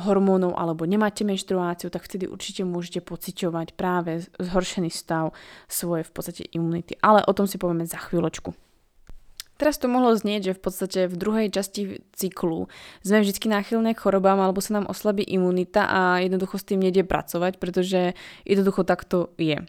hormónov 0.05 0.53
alebo 0.61 0.85
nemáte 0.85 1.25
menštruáciu, 1.25 1.89
tak 1.89 2.05
vtedy 2.05 2.29
určite 2.29 2.69
môžete 2.69 3.01
pociťovať 3.01 3.73
práve 3.73 4.29
zhoršený 4.37 4.93
stav 4.93 5.33
svojej 5.67 6.05
v 6.05 6.13
podstate 6.13 6.43
imunity. 6.53 7.01
Ale 7.01 7.25
o 7.25 7.33
tom 7.33 7.49
si 7.49 7.57
povieme 7.57 7.89
za 7.89 7.97
chvíľočku. 7.97 8.64
Teraz 9.55 9.79
to 9.79 9.87
mohlo 9.87 10.11
znieť, 10.15 10.51
že 10.51 10.57
v 10.59 10.63
podstate 10.63 11.01
v 11.07 11.15
druhej 11.15 11.47
časti 11.51 12.03
cyklu 12.11 12.67
sme 13.07 13.23
vždy 13.23 13.39
náchylné 13.39 13.95
k 13.95 14.03
chorobám 14.03 14.43
alebo 14.43 14.59
sa 14.59 14.79
nám 14.79 14.91
oslabí 14.91 15.23
imunita 15.23 15.87
a 15.87 16.01
jednoducho 16.19 16.59
s 16.59 16.67
tým 16.67 16.83
nejde 16.83 17.07
pracovať, 17.07 17.63
pretože 17.63 18.19
jednoducho 18.43 18.83
takto 18.83 19.31
je. 19.39 19.63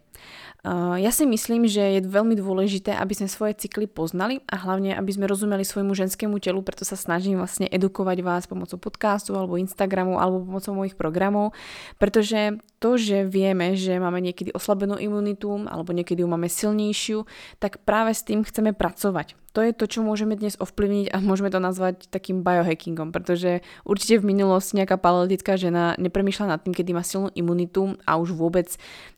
Ja 0.97 1.13
si 1.13 1.29
myslím, 1.29 1.69
že 1.69 2.01
je 2.01 2.09
veľmi 2.09 2.33
dôležité, 2.33 2.97
aby 2.97 3.13
sme 3.13 3.29
svoje 3.29 3.53
cykly 3.53 3.85
poznali 3.85 4.41
a 4.49 4.57
hlavne, 4.57 4.97
aby 4.97 5.13
sme 5.13 5.29
rozumeli 5.29 5.61
svojmu 5.61 5.93
ženskému 5.93 6.41
telu, 6.41 6.65
preto 6.65 6.81
sa 6.81 6.97
snažím 6.97 7.37
vlastne 7.37 7.69
edukovať 7.69 8.17
vás 8.25 8.49
pomocou 8.49 8.81
podcastu 8.81 9.37
alebo 9.37 9.61
Instagramu 9.61 10.17
alebo 10.17 10.41
pomocou 10.41 10.73
mojich 10.73 10.97
programov, 10.97 11.53
pretože 12.01 12.57
to, 12.81 12.97
že 12.97 13.29
vieme, 13.29 13.77
že 13.77 14.01
máme 14.01 14.17
niekedy 14.25 14.57
oslabenú 14.57 14.97
imunitu 14.97 15.53
alebo 15.69 15.93
niekedy 15.93 16.25
ju 16.25 16.29
máme 16.33 16.49
silnejšiu, 16.49 17.29
tak 17.61 17.85
práve 17.85 18.17
s 18.17 18.25
tým 18.25 18.41
chceme 18.41 18.73
pracovať. 18.73 19.37
To 19.55 19.63
je 19.63 19.71
to, 19.71 19.87
čo 19.87 20.03
môžeme 20.03 20.35
dnes 20.35 20.59
ovplyvniť 20.59 21.15
a 21.15 21.23
môžeme 21.23 21.47
to 21.47 21.63
nazvať 21.63 22.11
takým 22.11 22.43
biohackingom, 22.43 23.15
pretože 23.15 23.63
určite 23.87 24.19
v 24.19 24.35
minulosti 24.35 24.75
nejaká 24.75 24.99
paleolitická 24.99 25.55
žena 25.55 25.95
nepremýšľa 25.95 26.45
nad 26.51 26.59
tým, 26.59 26.75
kedy 26.75 26.91
má 26.91 27.07
silnú 27.07 27.31
imunitu 27.31 27.95
a 28.03 28.19
už 28.19 28.35
vôbec 28.35 28.67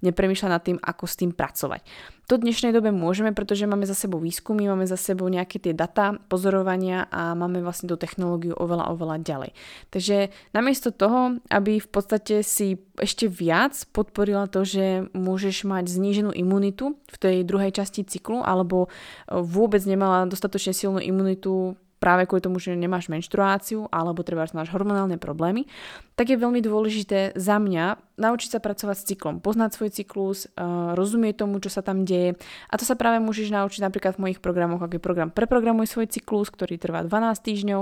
nepremýšľa 0.05 0.49
nad 0.53 0.61
tým, 0.61 0.77
ako 0.87 1.03
s 1.03 1.19
tým 1.19 1.35
pracovať. 1.35 1.83
To 2.27 2.35
v 2.35 2.43
dnešnej 2.43 2.75
dobe 2.75 2.91
môžeme, 2.91 3.31
pretože 3.31 3.63
máme 3.63 3.87
za 3.87 3.95
sebou 3.95 4.19
výskumy, 4.19 4.67
máme 4.67 4.83
za 4.83 4.99
sebou 4.99 5.31
nejaké 5.31 5.63
tie 5.63 5.71
data, 5.71 6.19
pozorovania 6.27 7.07
a 7.07 7.31
máme 7.35 7.63
vlastne 7.63 7.87
tú 7.87 7.95
technológiu 7.95 8.51
oveľa, 8.51 8.91
oveľa 8.91 9.23
ďalej. 9.23 9.51
Takže 9.95 10.31
namiesto 10.51 10.91
toho, 10.91 11.39
aby 11.47 11.79
v 11.79 11.87
podstate 11.87 12.43
si 12.43 12.83
ešte 12.99 13.31
viac 13.31 13.79
podporila 13.95 14.51
to, 14.51 14.67
že 14.67 15.07
môžeš 15.15 15.63
mať 15.63 15.87
zníženú 15.87 16.35
imunitu 16.35 16.99
v 17.07 17.15
tej 17.15 17.35
druhej 17.47 17.71
časti 17.71 18.03
cyklu 18.03 18.43
alebo 18.43 18.91
vôbec 19.31 19.79
nemala 19.87 20.27
dostatočne 20.27 20.75
silnú 20.75 20.99
imunitu 20.99 21.79
práve 21.97 22.29
kvôli 22.29 22.45
tomu, 22.45 22.61
že 22.61 22.77
nemáš 22.77 23.09
menštruáciu 23.09 23.89
alebo 23.89 24.21
treba 24.21 24.45
máš 24.53 24.69
hormonálne 24.69 25.17
problémy, 25.17 25.65
tak 26.13 26.33
je 26.33 26.37
veľmi 26.37 26.61
dôležité 26.61 27.33
za 27.37 27.57
mňa 27.57 28.17
naučiť 28.17 28.57
sa 28.57 28.59
pracovať 28.61 28.95
s 28.97 29.07
cyklom, 29.13 29.41
poznať 29.41 29.69
svoj 29.77 29.89
cyklus, 29.93 30.49
uh, 30.57 30.97
rozumieť 30.97 31.45
tomu, 31.45 31.61
čo 31.61 31.69
sa 31.69 31.85
tam 31.85 32.05
deje. 32.05 32.37
A 32.69 32.73
to 32.77 32.85
sa 32.85 32.97
práve 32.97 33.21
môžeš 33.21 33.53
naučiť 33.53 33.81
napríklad 33.85 34.17
v 34.17 34.23
mojich 34.29 34.39
programoch, 34.41 34.81
je 34.81 35.01
program 35.01 35.29
Preprogramuj 35.29 35.93
svoj 35.93 36.09
cyklus, 36.09 36.49
ktorý 36.49 36.81
trvá 36.81 37.05
12 37.05 37.37
týždňov, 37.37 37.81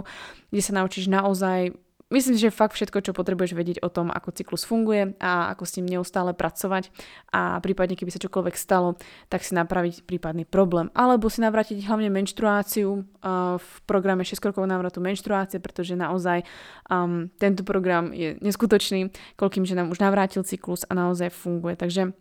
kde 0.51 0.62
sa 0.63 0.74
naučíš 0.75 1.07
naozaj 1.07 1.75
Myslím, 2.13 2.38
že 2.38 2.53
fakt 2.53 2.77
všetko, 2.77 3.01
čo 3.01 3.17
potrebuješ 3.17 3.57
vedieť 3.57 3.77
o 3.81 3.89
tom, 3.89 4.13
ako 4.13 4.29
cyklus 4.29 4.62
funguje 4.62 5.17
a 5.17 5.50
ako 5.57 5.65
s 5.65 5.81
ním 5.81 5.97
neustále 5.97 6.38
pracovať 6.38 6.93
a 7.33 7.57
prípadne, 7.65 7.97
keby 7.97 8.13
sa 8.13 8.21
čokoľvek 8.21 8.53
stalo, 8.53 8.93
tak 9.25 9.41
si 9.41 9.57
napraviť 9.57 10.05
prípadný 10.05 10.45
problém. 10.45 10.93
Alebo 10.93 11.33
si 11.33 11.41
navrátiť 11.41 11.81
hlavne 11.81 12.13
menštruáciu 12.13 12.89
uh, 12.93 13.57
v 13.57 13.69
programe 13.89 14.21
6 14.21 14.38
krokov 14.38 14.69
návratu 14.69 15.01
menštruácie, 15.01 15.57
pretože 15.57 15.97
naozaj 15.97 16.45
um, 16.93 17.25
tento 17.41 17.65
program 17.65 18.13
je 18.13 18.38
neskutočný, 18.38 19.09
koľkým, 19.33 19.65
že 19.65 19.74
nám 19.74 19.89
už 19.89 19.97
navrátil 19.97 20.45
cyklus 20.45 20.85
a 20.85 20.93
naozaj 20.93 21.33
funguje. 21.33 21.74
Takže 21.74 22.13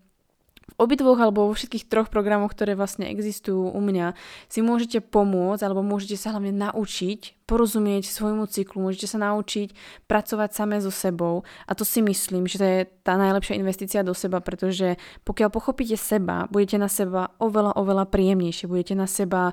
v 0.64 0.74
obidvoch 0.80 1.20
alebo 1.20 1.48
vo 1.48 1.54
všetkých 1.54 1.88
troch 1.88 2.08
programoch, 2.08 2.52
ktoré 2.52 2.72
vlastne 2.74 3.08
existujú 3.08 3.70
u 3.70 3.80
mňa, 3.80 4.16
si 4.48 4.64
môžete 4.64 5.04
pomôcť 5.04 5.62
alebo 5.64 5.84
môžete 5.84 6.16
sa 6.16 6.32
hlavne 6.32 6.56
naučiť 6.56 7.44
porozumieť 7.44 8.08
svojmu 8.08 8.48
cyklu, 8.48 8.80
môžete 8.80 9.04
sa 9.04 9.18
naučiť 9.20 9.76
pracovať 10.08 10.50
samé 10.56 10.80
so 10.80 10.88
sebou. 10.88 11.44
A 11.68 11.76
to 11.76 11.84
si 11.84 12.00
myslím, 12.00 12.48
že 12.48 12.56
to 12.56 12.64
je 12.64 12.80
tá 13.04 13.20
najlepšia 13.20 13.60
investícia 13.60 14.00
do 14.00 14.16
seba, 14.16 14.40
pretože 14.40 14.96
pokiaľ 15.28 15.52
pochopíte 15.52 16.00
seba, 16.00 16.48
budete 16.48 16.80
na 16.80 16.88
seba 16.88 17.36
oveľa, 17.36 17.76
oveľa 17.76 18.08
príjemnejšie, 18.08 18.64
budete 18.64 18.96
na 18.96 19.04
seba 19.04 19.52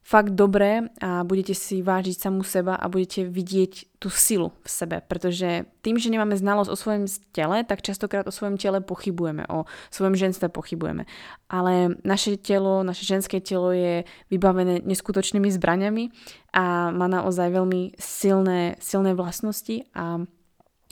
fakt 0.00 0.32
dobré 0.32 0.88
a 0.98 1.22
budete 1.22 1.52
si 1.54 1.84
vážiť 1.84 2.16
samú 2.16 2.42
seba 2.42 2.74
a 2.74 2.88
budete 2.88 3.28
vidieť 3.28 4.00
tú 4.00 4.08
silu 4.08 4.50
v 4.64 4.68
sebe, 4.68 4.96
pretože 5.04 5.68
tým, 5.84 6.00
že 6.00 6.08
nemáme 6.08 6.34
znalosť 6.34 6.70
o 6.72 6.80
svojom 6.80 7.04
tele, 7.36 7.62
tak 7.68 7.84
častokrát 7.84 8.24
o 8.24 8.32
svojom 8.32 8.56
tele 8.56 8.80
pochybujeme, 8.80 9.44
o 9.52 9.68
svojom 9.92 10.16
ženstve 10.16 10.48
pochybujeme. 10.48 11.04
Ale 11.52 12.00
naše 12.00 12.40
telo, 12.40 12.80
naše 12.80 13.04
ženské 13.04 13.44
telo 13.44 13.76
je 13.76 14.08
vybavené 14.32 14.80
neskutočnými 14.88 15.52
zbraňami 15.52 16.10
a 16.56 16.90
má 16.90 17.06
naozaj 17.06 17.52
veľmi 17.52 18.00
silné, 18.00 18.80
silné 18.80 19.12
vlastnosti 19.12 19.84
a 19.92 20.24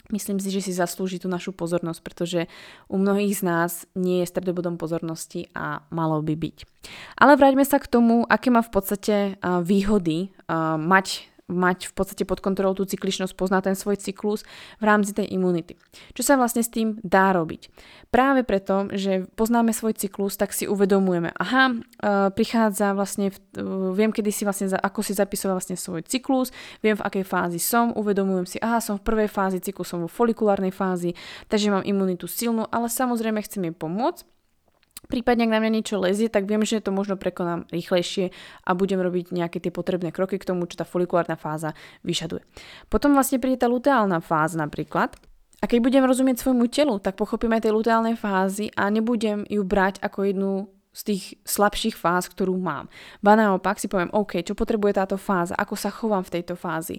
Myslím 0.09 0.41
si, 0.41 0.49
že 0.49 0.65
si 0.65 0.73
zaslúži 0.73 1.21
tú 1.21 1.29
našu 1.29 1.53
pozornosť, 1.53 2.01
pretože 2.01 2.49
u 2.89 2.97
mnohých 2.97 3.37
z 3.37 3.41
nás 3.45 3.71
nie 3.93 4.25
je 4.25 4.29
stredobodom 4.29 4.81
pozornosti 4.81 5.53
a 5.53 5.85
malo 5.93 6.19
by 6.25 6.33
byť. 6.33 6.57
Ale 7.21 7.37
vráťme 7.37 7.61
sa 7.61 7.77
k 7.77 7.85
tomu, 7.85 8.25
aké 8.25 8.49
má 8.49 8.65
v 8.65 8.73
podstate 8.73 9.15
výhody 9.61 10.33
mať 10.81 11.29
mať 11.49 11.89
v 11.89 11.93
podstate 11.97 12.23
pod 12.23 12.39
kontrolou 12.39 12.77
tú 12.77 12.85
cykličnosť, 12.85 13.33
poznať 13.33 13.73
ten 13.73 13.75
svoj 13.75 13.97
cyklus 13.97 14.45
v 14.77 14.83
rámci 14.85 15.11
tej 15.17 15.27
imunity. 15.33 15.75
Čo 16.13 16.21
sa 16.21 16.33
vlastne 16.37 16.61
s 16.61 16.69
tým 16.69 17.01
dá 17.01 17.33
robiť? 17.33 17.73
Práve 18.13 18.45
preto, 18.45 18.87
že 18.93 19.25
poznáme 19.33 19.73
svoj 19.73 19.97
cyklus, 19.97 20.37
tak 20.37 20.53
si 20.53 20.69
uvedomujeme, 20.69 21.33
aha, 21.35 21.73
uh, 21.73 22.29
prichádza 22.29 22.93
vlastne, 22.93 23.33
uh, 23.33 23.91
viem, 23.91 24.13
kedy 24.13 24.29
si 24.29 24.45
vlastne, 24.45 24.69
ako 24.69 25.01
si 25.01 25.17
zapisoval 25.17 25.57
vlastne 25.57 25.75
svoj 25.75 26.05
cyklus, 26.05 26.53
viem, 26.85 26.93
v 26.93 27.03
akej 27.03 27.25
fázi 27.25 27.57
som, 27.57 27.91
uvedomujem 27.97 28.45
si, 28.45 28.57
aha, 28.61 28.77
som 28.79 29.01
v 29.01 29.05
prvej 29.05 29.29
fázi 29.29 29.57
cyklu, 29.59 29.81
som 29.81 30.05
vo 30.05 30.09
folikulárnej 30.09 30.71
fázi, 30.71 31.17
takže 31.49 31.73
mám 31.73 31.83
imunitu 31.83 32.29
silnú, 32.29 32.69
ale 32.69 32.87
samozrejme 32.87 33.41
chcem 33.41 33.65
jej 33.65 33.75
pomôcť, 33.75 34.38
Prípadne, 35.07 35.47
ak 35.47 35.53
na 35.55 35.59
mňa 35.63 35.71
niečo 35.79 35.95
lezie, 35.95 36.27
tak 36.27 36.43
viem, 36.43 36.59
že 36.67 36.83
to 36.83 36.91
možno 36.91 37.15
prekonám 37.15 37.71
rýchlejšie 37.71 38.35
a 38.67 38.69
budem 38.75 38.99
robiť 38.99 39.31
nejaké 39.31 39.63
tie 39.63 39.71
potrebné 39.71 40.11
kroky 40.11 40.35
k 40.35 40.47
tomu, 40.51 40.67
čo 40.67 40.75
tá 40.75 40.83
folikulárna 40.83 41.39
fáza 41.39 41.71
vyžaduje. 42.03 42.43
Potom 42.91 43.15
vlastne 43.15 43.39
príde 43.39 43.63
tá 43.63 43.71
luteálna 43.71 44.19
fáza 44.19 44.59
napríklad. 44.59 45.15
A 45.59 45.67
keď 45.67 45.79
budem 45.83 46.03
rozumieť 46.07 46.39
svojmu 46.39 46.71
telu, 46.71 47.03
tak 47.03 47.19
pochopím 47.19 47.51
aj 47.55 47.67
tej 47.67 47.75
luteálnej 47.75 48.15
fázy 48.15 48.71
a 48.79 48.87
nebudem 48.87 49.43
ju 49.47 49.63
brať 49.67 49.99
ako 49.99 50.19
jednu 50.23 50.51
z 50.89 51.01
tých 51.05 51.23
slabších 51.45 51.93
fáz, 51.93 52.25
ktorú 52.33 52.57
mám. 52.57 52.89
Ba 53.21 53.37
naopak 53.37 53.77
si 53.77 53.85
poviem, 53.85 54.09
OK, 54.09 54.41
čo 54.41 54.57
potrebuje 54.57 54.97
táto 54.97 55.21
fáza, 55.21 55.53
ako 55.53 55.77
sa 55.77 55.93
chovám 55.93 56.25
v 56.25 56.41
tejto 56.41 56.57
fázi, 56.57 56.97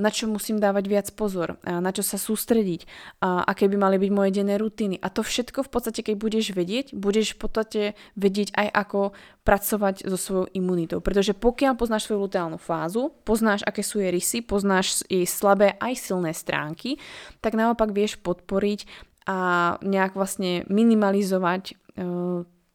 na 0.00 0.08
čo 0.08 0.24
musím 0.24 0.56
dávať 0.56 0.84
viac 0.88 1.06
pozor, 1.12 1.60
na 1.68 1.92
čo 1.92 2.00
sa 2.00 2.16
sústrediť, 2.16 2.88
aké 3.20 3.68
by 3.68 3.76
mali 3.76 4.00
byť 4.00 4.10
moje 4.10 4.30
denné 4.32 4.56
rutiny. 4.56 4.96
A 5.04 5.12
to 5.12 5.20
všetko 5.20 5.68
v 5.68 5.70
podstate, 5.70 6.00
keď 6.00 6.16
budeš 6.16 6.56
vedieť, 6.56 6.96
budeš 6.96 7.36
v 7.36 7.38
podstate 7.44 7.82
vedieť 8.16 8.56
aj 8.56 8.68
ako 8.72 9.12
pracovať 9.44 10.08
so 10.08 10.16
svojou 10.16 10.46
imunitou. 10.56 11.04
Pretože 11.04 11.36
pokiaľ 11.36 11.76
poznáš 11.76 12.08
svoju 12.08 12.24
luteálnu 12.24 12.56
fázu, 12.56 13.12
poznáš, 13.28 13.60
aké 13.68 13.84
sú 13.84 14.00
jej 14.00 14.08
rysy, 14.08 14.40
poznáš 14.40 15.04
jej 15.12 15.28
slabé 15.28 15.76
aj 15.76 15.92
silné 16.00 16.32
stránky, 16.32 16.96
tak 17.44 17.52
naopak 17.52 17.92
vieš 17.92 18.16
podporiť 18.24 18.88
a 19.28 19.76
nejak 19.84 20.16
vlastne 20.16 20.64
minimalizovať 20.72 21.76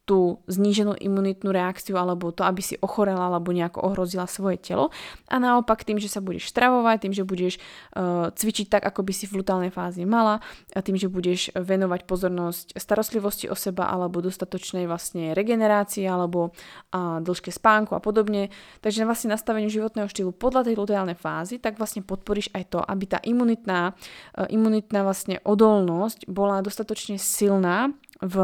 tú 0.09 0.41
zníženú 0.49 0.97
imunitnú 0.97 1.53
reakciu 1.53 1.93
alebo 1.93 2.33
to, 2.33 2.41
aby 2.41 2.65
si 2.65 2.73
ochorela 2.81 3.29
alebo 3.29 3.53
nejako 3.53 3.93
ohrozila 3.93 4.25
svoje 4.25 4.57
telo. 4.57 4.89
A 5.29 5.37
naopak 5.37 5.85
tým, 5.85 6.01
že 6.01 6.09
sa 6.09 6.17
budeš 6.17 6.49
stravovať, 6.49 7.05
tým, 7.05 7.13
že 7.13 7.21
budeš 7.21 7.61
uh, 7.93 8.33
cvičiť 8.33 8.73
tak, 8.73 8.89
ako 8.89 9.05
by 9.05 9.13
si 9.13 9.29
v 9.29 9.37
lutálnej 9.37 9.69
fáze 9.69 10.01
mala 10.01 10.41
a 10.73 10.81
tým, 10.81 10.97
že 10.97 11.05
budeš 11.05 11.53
venovať 11.53 12.09
pozornosť 12.09 12.73
starostlivosti 12.73 13.45
o 13.53 13.53
seba 13.53 13.85
alebo 13.85 14.25
dostatočnej 14.25 14.89
vlastne 14.89 15.37
regenerácii 15.37 16.09
alebo 16.09 16.49
uh, 16.49 17.21
dĺžke 17.21 17.53
spánku 17.53 17.93
a 17.93 18.01
podobne. 18.01 18.49
Takže 18.81 19.05
vlastne 19.05 19.37
nastaveniu 19.37 19.69
životného 19.69 20.09
štýlu 20.09 20.33
podľa 20.33 20.65
tej 20.65 20.75
luteálnej 20.81 21.21
fázy, 21.21 21.61
tak 21.61 21.77
vlastne 21.77 22.01
podporíš 22.01 22.49
aj 22.57 22.73
to, 22.73 22.79
aby 22.81 23.05
tá 23.05 23.21
imunitná, 23.21 23.93
uh, 23.93 24.49
imunitná 24.49 25.05
vlastne 25.05 25.37
odolnosť 25.45 26.25
bola 26.25 26.65
dostatočne 26.65 27.21
silná 27.21 27.93
v 28.25 28.35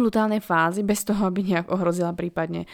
glutálnej 0.00 0.40
fázy 0.40 0.80
bez 0.80 1.04
toho, 1.04 1.28
aby 1.28 1.44
nejak 1.44 1.68
ohrozila 1.68 2.16
prípadne 2.16 2.64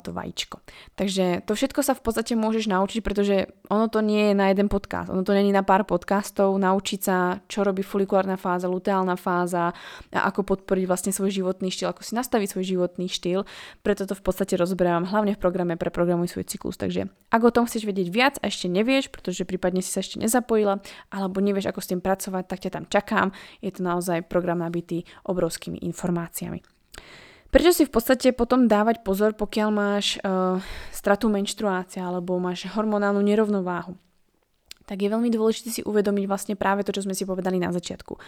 to 0.00 0.10
vajíčko. 0.10 0.64
Takže 0.96 1.44
to 1.44 1.52
všetko 1.52 1.80
sa 1.84 1.92
v 1.92 2.02
podstate 2.02 2.32
môžeš 2.34 2.66
naučiť, 2.72 3.00
pretože 3.04 3.52
ono 3.68 3.92
to 3.92 4.00
nie 4.00 4.32
je 4.32 4.34
na 4.34 4.48
jeden 4.48 4.72
podcast, 4.72 5.12
ono 5.12 5.20
to 5.20 5.36
není 5.36 5.52
na 5.52 5.60
pár 5.60 5.84
podcastov, 5.84 6.56
naučiť 6.56 7.00
sa, 7.04 7.38
čo 7.44 7.66
robí 7.66 7.84
folikulárna 7.84 8.40
fáza, 8.40 8.70
luteálna 8.70 9.20
fáza 9.20 9.76
a 10.14 10.20
ako 10.30 10.56
podporiť 10.56 10.84
vlastne 10.88 11.12
svoj 11.12 11.34
životný 11.34 11.68
štýl, 11.68 11.90
ako 11.92 12.06
si 12.06 12.16
nastaviť 12.16 12.48
svoj 12.54 12.64
životný 12.64 13.10
štýl. 13.10 13.44
Preto 13.82 14.06
to 14.08 14.14
v 14.14 14.22
podstate 14.22 14.54
rozberám 14.56 15.10
hlavne 15.10 15.34
v 15.34 15.42
programe 15.42 15.74
pre 15.74 15.90
programuj 15.90 16.30
svoj 16.30 16.46
cyklus. 16.46 16.78
Takže 16.78 17.10
ak 17.34 17.42
o 17.42 17.50
tom 17.50 17.66
chceš 17.66 17.84
vedieť 17.84 18.08
viac 18.14 18.34
a 18.40 18.46
ešte 18.46 18.70
nevieš, 18.70 19.10
pretože 19.10 19.42
prípadne 19.42 19.82
si 19.82 19.90
sa 19.90 20.00
ešte 20.00 20.22
nezapojila 20.22 20.78
alebo 21.10 21.42
nevieš, 21.42 21.74
ako 21.74 21.80
s 21.82 21.90
tým 21.90 22.00
pracovať, 22.00 22.44
tak 22.46 22.62
ťa 22.62 22.70
tam 22.70 22.84
čakám. 22.86 23.28
Je 23.58 23.74
to 23.74 23.82
naozaj 23.82 24.22
program 24.30 24.62
nabitý 24.62 25.02
obrovskými 25.26 25.82
informáciami. 25.82 26.53
Prečo 27.54 27.70
si 27.70 27.86
v 27.86 27.94
podstate 27.94 28.34
potom 28.34 28.66
dávať 28.66 29.06
pozor, 29.06 29.38
pokiaľ 29.38 29.68
máš 29.70 30.18
uh, 30.26 30.58
stratu 30.90 31.30
menštruácia 31.30 32.02
alebo 32.02 32.34
máš 32.42 32.66
hormonálnu 32.66 33.22
nerovnováhu? 33.22 33.94
Tak 34.84 35.00
je 35.00 35.08
veľmi 35.08 35.32
dôležité 35.32 35.68
si 35.72 35.80
uvedomiť 35.80 36.24
vlastne 36.28 36.54
práve 36.54 36.84
to, 36.84 36.92
čo 36.92 37.04
sme 37.04 37.16
si 37.16 37.24
povedali 37.24 37.56
na 37.56 37.72
začiatku. 37.72 38.20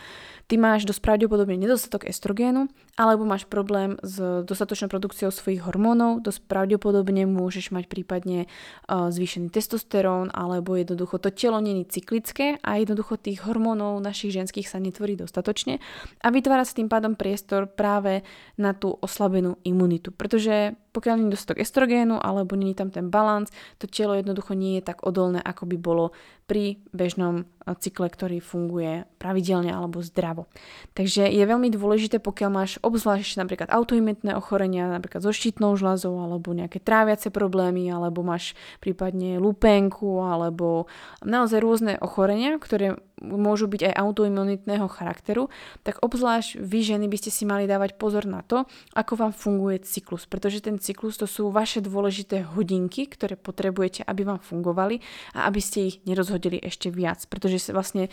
Ty 0.48 0.54
máš 0.56 0.88
dosť 0.88 1.04
pravdepodobne 1.04 1.60
nedostatok 1.60 2.08
estrogénu, 2.08 2.68
alebo 2.96 3.28
máš 3.28 3.44
problém 3.44 4.00
s 4.00 4.16
dostatočnou 4.44 4.88
produkciou 4.88 5.28
svojich 5.28 5.64
hormónov, 5.64 6.24
dosť 6.24 6.48
pravdepodobne 6.48 7.28
môžeš 7.28 7.74
mať 7.74 7.84
prípadne 7.90 8.48
uh, 8.88 9.12
zvýšený 9.12 9.52
testosterón, 9.52 10.32
alebo 10.32 10.78
jednoducho 10.78 11.20
to 11.20 11.28
telo 11.28 11.60
není 11.60 11.84
cyklické 11.84 12.56
a 12.64 12.80
jednoducho 12.80 13.20
tých 13.20 13.44
hormónov 13.44 14.00
našich 14.00 14.32
ženských 14.32 14.68
sa 14.68 14.80
netvorí 14.80 15.18
dostatočne 15.18 15.78
a 16.22 16.28
vytvára 16.32 16.64
sa 16.64 16.76
tým 16.78 16.88
pádom 16.88 17.14
priestor 17.18 17.68
práve 17.68 18.24
na 18.56 18.72
tú 18.72 18.94
oslabenú 19.02 19.60
imunitu. 19.66 20.14
Pretože 20.14 20.74
pokiaľ 20.96 21.14
nie 21.20 21.34
dostatok 21.34 21.60
estrogénu 21.60 22.16
alebo 22.16 22.56
je 22.56 22.72
tam 22.72 22.88
ten 22.88 23.12
balans, 23.12 23.52
to 23.76 23.84
telo 23.84 24.16
jednoducho 24.16 24.56
nie 24.56 24.80
je 24.80 24.88
tak 24.88 25.04
odolné, 25.04 25.44
ako 25.44 25.68
by 25.68 25.76
bolo 25.76 26.16
pri 26.46 26.78
bežnom 26.94 27.42
cykle, 27.66 28.06
ktorý 28.06 28.38
funguje 28.38 29.02
pravidelne 29.18 29.74
alebo 29.74 29.98
zdravo. 29.98 30.46
Takže 30.94 31.26
je 31.26 31.42
veľmi 31.42 31.74
dôležité, 31.74 32.22
pokiaľ 32.22 32.50
máš 32.54 32.78
obzvlášť 32.86 33.42
napríklad 33.42 33.68
autoimitné 33.74 34.38
ochorenia, 34.38 34.86
napríklad 34.86 35.26
so 35.26 35.34
štítnou 35.34 35.74
žľazou 35.74 36.14
alebo 36.14 36.54
nejaké 36.54 36.78
tráviace 36.78 37.34
problémy, 37.34 37.90
alebo 37.90 38.22
máš 38.22 38.54
prípadne 38.78 39.42
lupenku 39.42 40.22
alebo 40.22 40.86
naozaj 41.26 41.58
rôzne 41.58 41.92
ochorenia, 41.98 42.54
ktoré 42.62 42.94
môžu 43.20 43.64
byť 43.66 43.92
aj 43.92 43.94
autoimunitného 43.96 44.86
charakteru, 44.92 45.48
tak 45.80 46.04
obzvlášť 46.04 46.60
vy 46.60 46.80
ženy 46.84 47.06
by 47.08 47.16
ste 47.16 47.30
si 47.32 47.48
mali 47.48 47.64
dávať 47.64 47.96
pozor 47.96 48.28
na 48.28 48.44
to, 48.44 48.68
ako 48.92 49.16
vám 49.16 49.32
funguje 49.32 49.80
cyklus, 49.84 50.28
pretože 50.28 50.60
ten 50.60 50.76
cyklus 50.76 51.16
to 51.16 51.24
sú 51.24 51.48
vaše 51.48 51.80
dôležité 51.80 52.44
hodinky, 52.44 53.08
ktoré 53.08 53.40
potrebujete, 53.40 54.04
aby 54.04 54.28
vám 54.28 54.40
fungovali 54.40 55.00
a 55.32 55.48
aby 55.48 55.60
ste 55.64 55.88
ich 55.88 55.96
nerozhodili 56.04 56.60
ešte 56.60 56.92
viac, 56.92 57.24
pretože 57.32 57.68
sa 57.68 57.72
vlastne 57.72 58.12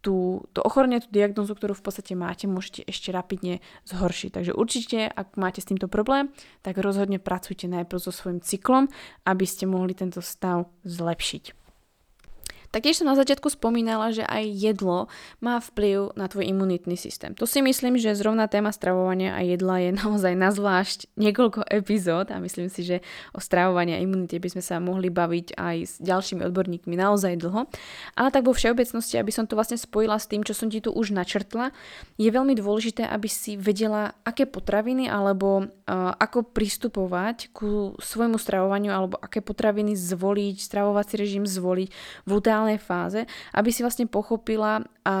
tú, 0.00 0.48
to 0.56 0.64
ochorenie, 0.64 1.00
tú 1.04 1.12
diagnozu, 1.12 1.52
ktorú 1.52 1.76
v 1.76 1.84
podstate 1.84 2.16
máte, 2.16 2.48
môžete 2.48 2.88
ešte 2.88 3.12
rapidne 3.12 3.60
zhoršiť. 3.84 4.30
Takže 4.32 4.52
určite, 4.56 5.04
ak 5.06 5.36
máte 5.36 5.60
s 5.60 5.68
týmto 5.68 5.92
problém, 5.92 6.32
tak 6.64 6.80
rozhodne 6.80 7.20
pracujte 7.20 7.68
najprv 7.68 8.00
so 8.00 8.12
svojím 8.12 8.40
cyklom, 8.40 8.88
aby 9.28 9.44
ste 9.44 9.68
mohli 9.68 9.92
tento 9.92 10.24
stav 10.24 10.72
zlepšiť. 10.88 11.59
Taktiež 12.70 13.02
som 13.02 13.10
na 13.10 13.18
začiatku 13.18 13.50
spomínala, 13.50 14.14
že 14.14 14.22
aj 14.22 14.46
jedlo 14.46 15.10
má 15.42 15.58
vplyv 15.58 16.14
na 16.14 16.30
tvoj 16.30 16.46
imunitný 16.46 16.94
systém. 16.94 17.34
To 17.34 17.42
si 17.42 17.58
myslím, 17.66 17.98
že 17.98 18.14
zrovna 18.14 18.46
téma 18.46 18.70
stravovania 18.70 19.34
a 19.34 19.42
jedla 19.42 19.82
je 19.82 19.90
naozaj 20.06 20.38
na 20.38 20.54
zvlášť 20.54 21.10
niekoľko 21.18 21.66
epizód 21.66 22.30
a 22.30 22.38
myslím 22.38 22.70
si, 22.70 22.86
že 22.86 22.96
o 23.34 23.42
stravovaní 23.42 23.98
a 23.98 24.02
imunite 24.02 24.38
by 24.38 24.54
sme 24.54 24.62
sa 24.62 24.78
mohli 24.78 25.10
baviť 25.10 25.58
aj 25.58 25.76
s 25.82 25.92
ďalšími 25.98 26.46
odborníkmi 26.46 26.94
naozaj 26.94 27.42
dlho. 27.42 27.66
Ale 28.14 28.28
tak 28.30 28.46
vo 28.46 28.54
všeobecnosti, 28.54 29.18
aby 29.18 29.34
som 29.34 29.50
to 29.50 29.58
vlastne 29.58 29.74
spojila 29.74 30.14
s 30.22 30.30
tým, 30.30 30.46
čo 30.46 30.54
som 30.54 30.70
ti 30.70 30.78
tu 30.78 30.94
už 30.94 31.10
načrtla, 31.10 31.74
je 32.22 32.30
veľmi 32.30 32.54
dôležité, 32.54 33.02
aby 33.02 33.26
si 33.26 33.58
vedela, 33.58 34.14
aké 34.22 34.46
potraviny 34.46 35.10
alebo 35.10 35.66
uh, 35.66 36.14
ako 36.22 36.46
pristupovať 36.54 37.50
ku 37.50 37.98
svojmu 37.98 38.38
stravovaniu 38.38 38.94
alebo 38.94 39.18
aké 39.18 39.42
potraviny 39.42 39.98
zvoliť, 39.98 40.56
stravovací 40.62 41.18
režim 41.18 41.42
zvoliť 41.42 41.88
v 42.22 42.30
iniciálnej 42.60 42.78
fáze, 42.78 43.24
aby 43.56 43.72
si 43.72 43.80
vlastne 43.80 44.04
pochopila 44.06 44.84
a 45.04 45.16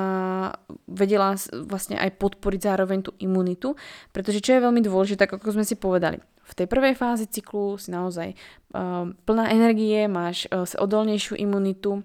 vedela 0.86 1.34
vlastne 1.64 1.96
aj 1.96 2.20
podporiť 2.20 2.60
zároveň 2.60 2.98
tú 3.00 3.16
imunitu, 3.16 3.72
pretože 4.12 4.44
čo 4.44 4.56
je 4.56 4.64
veľmi 4.64 4.84
dôležité, 4.84 5.24
ako 5.24 5.56
sme 5.56 5.64
si 5.64 5.80
povedali, 5.80 6.20
v 6.20 6.52
tej 6.52 6.66
prvej 6.66 6.98
fáze 6.98 7.24
cyklu 7.30 7.78
si 7.78 7.94
naozaj 7.94 8.34
uh, 8.34 9.06
plná 9.24 9.54
energie, 9.54 10.10
máš 10.10 10.50
uh, 10.50 10.66
odolnejšiu 10.66 11.38
imunitu, 11.40 12.04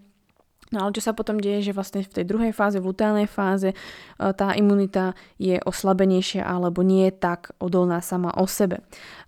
No 0.74 0.82
ale 0.82 0.98
čo 0.98 1.06
sa 1.06 1.14
potom 1.14 1.38
deje, 1.38 1.70
že 1.70 1.78
vlastne 1.78 2.02
v 2.02 2.10
tej 2.10 2.26
druhej 2.26 2.50
fáze, 2.50 2.82
v 2.82 2.90
luteálnej 2.90 3.30
fáze, 3.30 3.78
tá 4.18 4.50
imunita 4.58 5.14
je 5.38 5.62
oslabenejšia 5.62 6.42
alebo 6.42 6.82
nie 6.82 7.06
je 7.06 7.14
tak 7.22 7.54
odolná 7.62 8.02
sama 8.02 8.34
o 8.34 8.50
sebe. 8.50 8.82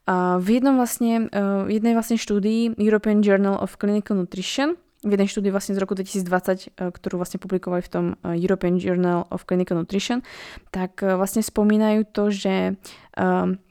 V 0.09 0.47
jednom 0.49 0.81
vlastne, 0.81 1.29
v 1.69 1.69
jednej 1.77 1.93
vlastne 1.93 2.17
štúdii 2.17 2.81
European 2.81 3.21
Journal 3.21 3.53
of 3.61 3.77
Clinical 3.77 4.17
Nutrition 4.17 4.81
v 5.05 5.11
jednej 5.13 5.29
štúdii 5.29 5.53
vlastne 5.53 5.77
z 5.77 5.81
roku 5.81 5.93
2020, 5.93 6.73
e, 6.73 6.89
ktorú 6.89 7.21
vlastne 7.21 7.37
publikovali 7.37 7.85
v 7.85 7.91
tom 7.91 8.05
e, 8.25 8.33
European 8.41 8.81
Journal 8.81 9.29
of 9.29 9.45
Clinical 9.45 9.77
Nutrition, 9.77 10.25
tak 10.73 11.05
e, 11.05 11.13
vlastne 11.13 11.45
spomínajú 11.45 12.09
to, 12.09 12.33
že 12.33 12.73
um, 13.13 13.61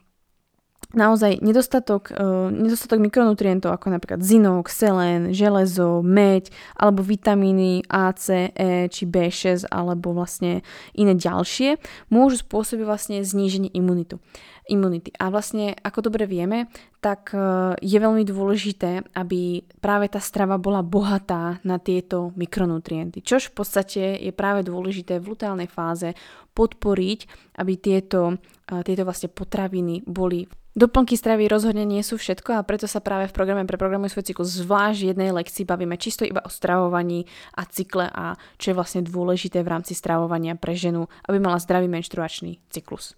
naozaj 0.95 1.43
nedostatok, 1.43 2.12
uh, 2.14 2.52
nedostatok 2.52 3.02
mikronutrientov 3.02 3.75
ako 3.75 3.90
napríklad 3.95 4.23
zinok, 4.23 4.71
selen, 4.71 5.34
železo, 5.34 6.04
meď 6.04 6.52
alebo 6.78 7.02
vitamíny 7.02 7.82
A, 7.91 8.13
C, 8.15 8.52
E 8.54 8.87
či 8.93 9.08
B6 9.08 9.67
alebo 9.73 10.15
vlastne 10.15 10.63
iné 10.95 11.17
ďalšie 11.17 11.80
môžu 12.13 12.45
spôsobiť 12.45 12.84
vlastne 12.87 13.19
zníženie 13.25 13.73
imunitu 13.75 14.23
imunity. 14.67 15.15
A 15.17 15.30
vlastne, 15.30 15.78
ako 15.78 16.10
dobre 16.10 16.26
vieme, 16.26 16.67
tak 16.99 17.30
e, 17.32 17.39
je 17.78 17.99
veľmi 17.99 18.26
dôležité, 18.26 19.06
aby 19.15 19.63
práve 19.78 20.10
tá 20.10 20.19
strava 20.19 20.58
bola 20.58 20.82
bohatá 20.82 21.63
na 21.63 21.78
tieto 21.78 22.34
mikronutrienty. 22.34 23.23
Čož 23.23 23.54
v 23.54 23.63
podstate 23.63 24.02
je 24.19 24.32
práve 24.34 24.67
dôležité 24.67 25.23
v 25.23 25.34
luteálnej 25.34 25.71
fáze 25.71 26.13
podporiť, 26.52 27.21
aby 27.63 27.73
tieto, 27.78 28.34
e, 28.67 28.82
tieto 28.82 29.06
vlastne 29.06 29.30
potraviny 29.30 30.02
boli 30.02 30.45
Doplnky 30.76 31.17
stravy 31.17 31.49
rozhodne 31.49 31.89
nie 31.89 32.04
sú 32.04 32.21
všetko 32.21 32.60
a 32.60 32.67
preto 32.69 32.84
sa 32.84 33.00
práve 33.00 33.32
v 33.32 33.36
programe 33.36 33.65
pre 33.65 33.80
programuj 33.80 34.12
svoj 34.12 34.28
cyklus 34.28 34.60
zvlášť 34.60 35.17
jednej 35.17 35.32
lekcii 35.32 35.65
bavíme 35.65 35.97
čisto 35.97 36.28
iba 36.28 36.45
o 36.45 36.52
stravovaní 36.52 37.25
a 37.56 37.65
cykle 37.65 38.12
a 38.12 38.36
čo 38.60 38.71
je 38.71 38.76
vlastne 38.76 39.00
dôležité 39.00 39.65
v 39.65 39.73
rámci 39.73 39.97
stravovania 39.97 40.52
pre 40.52 40.76
ženu, 40.76 41.08
aby 41.32 41.41
mala 41.41 41.56
zdravý 41.56 41.89
menštruačný 41.89 42.60
cyklus. 42.69 43.17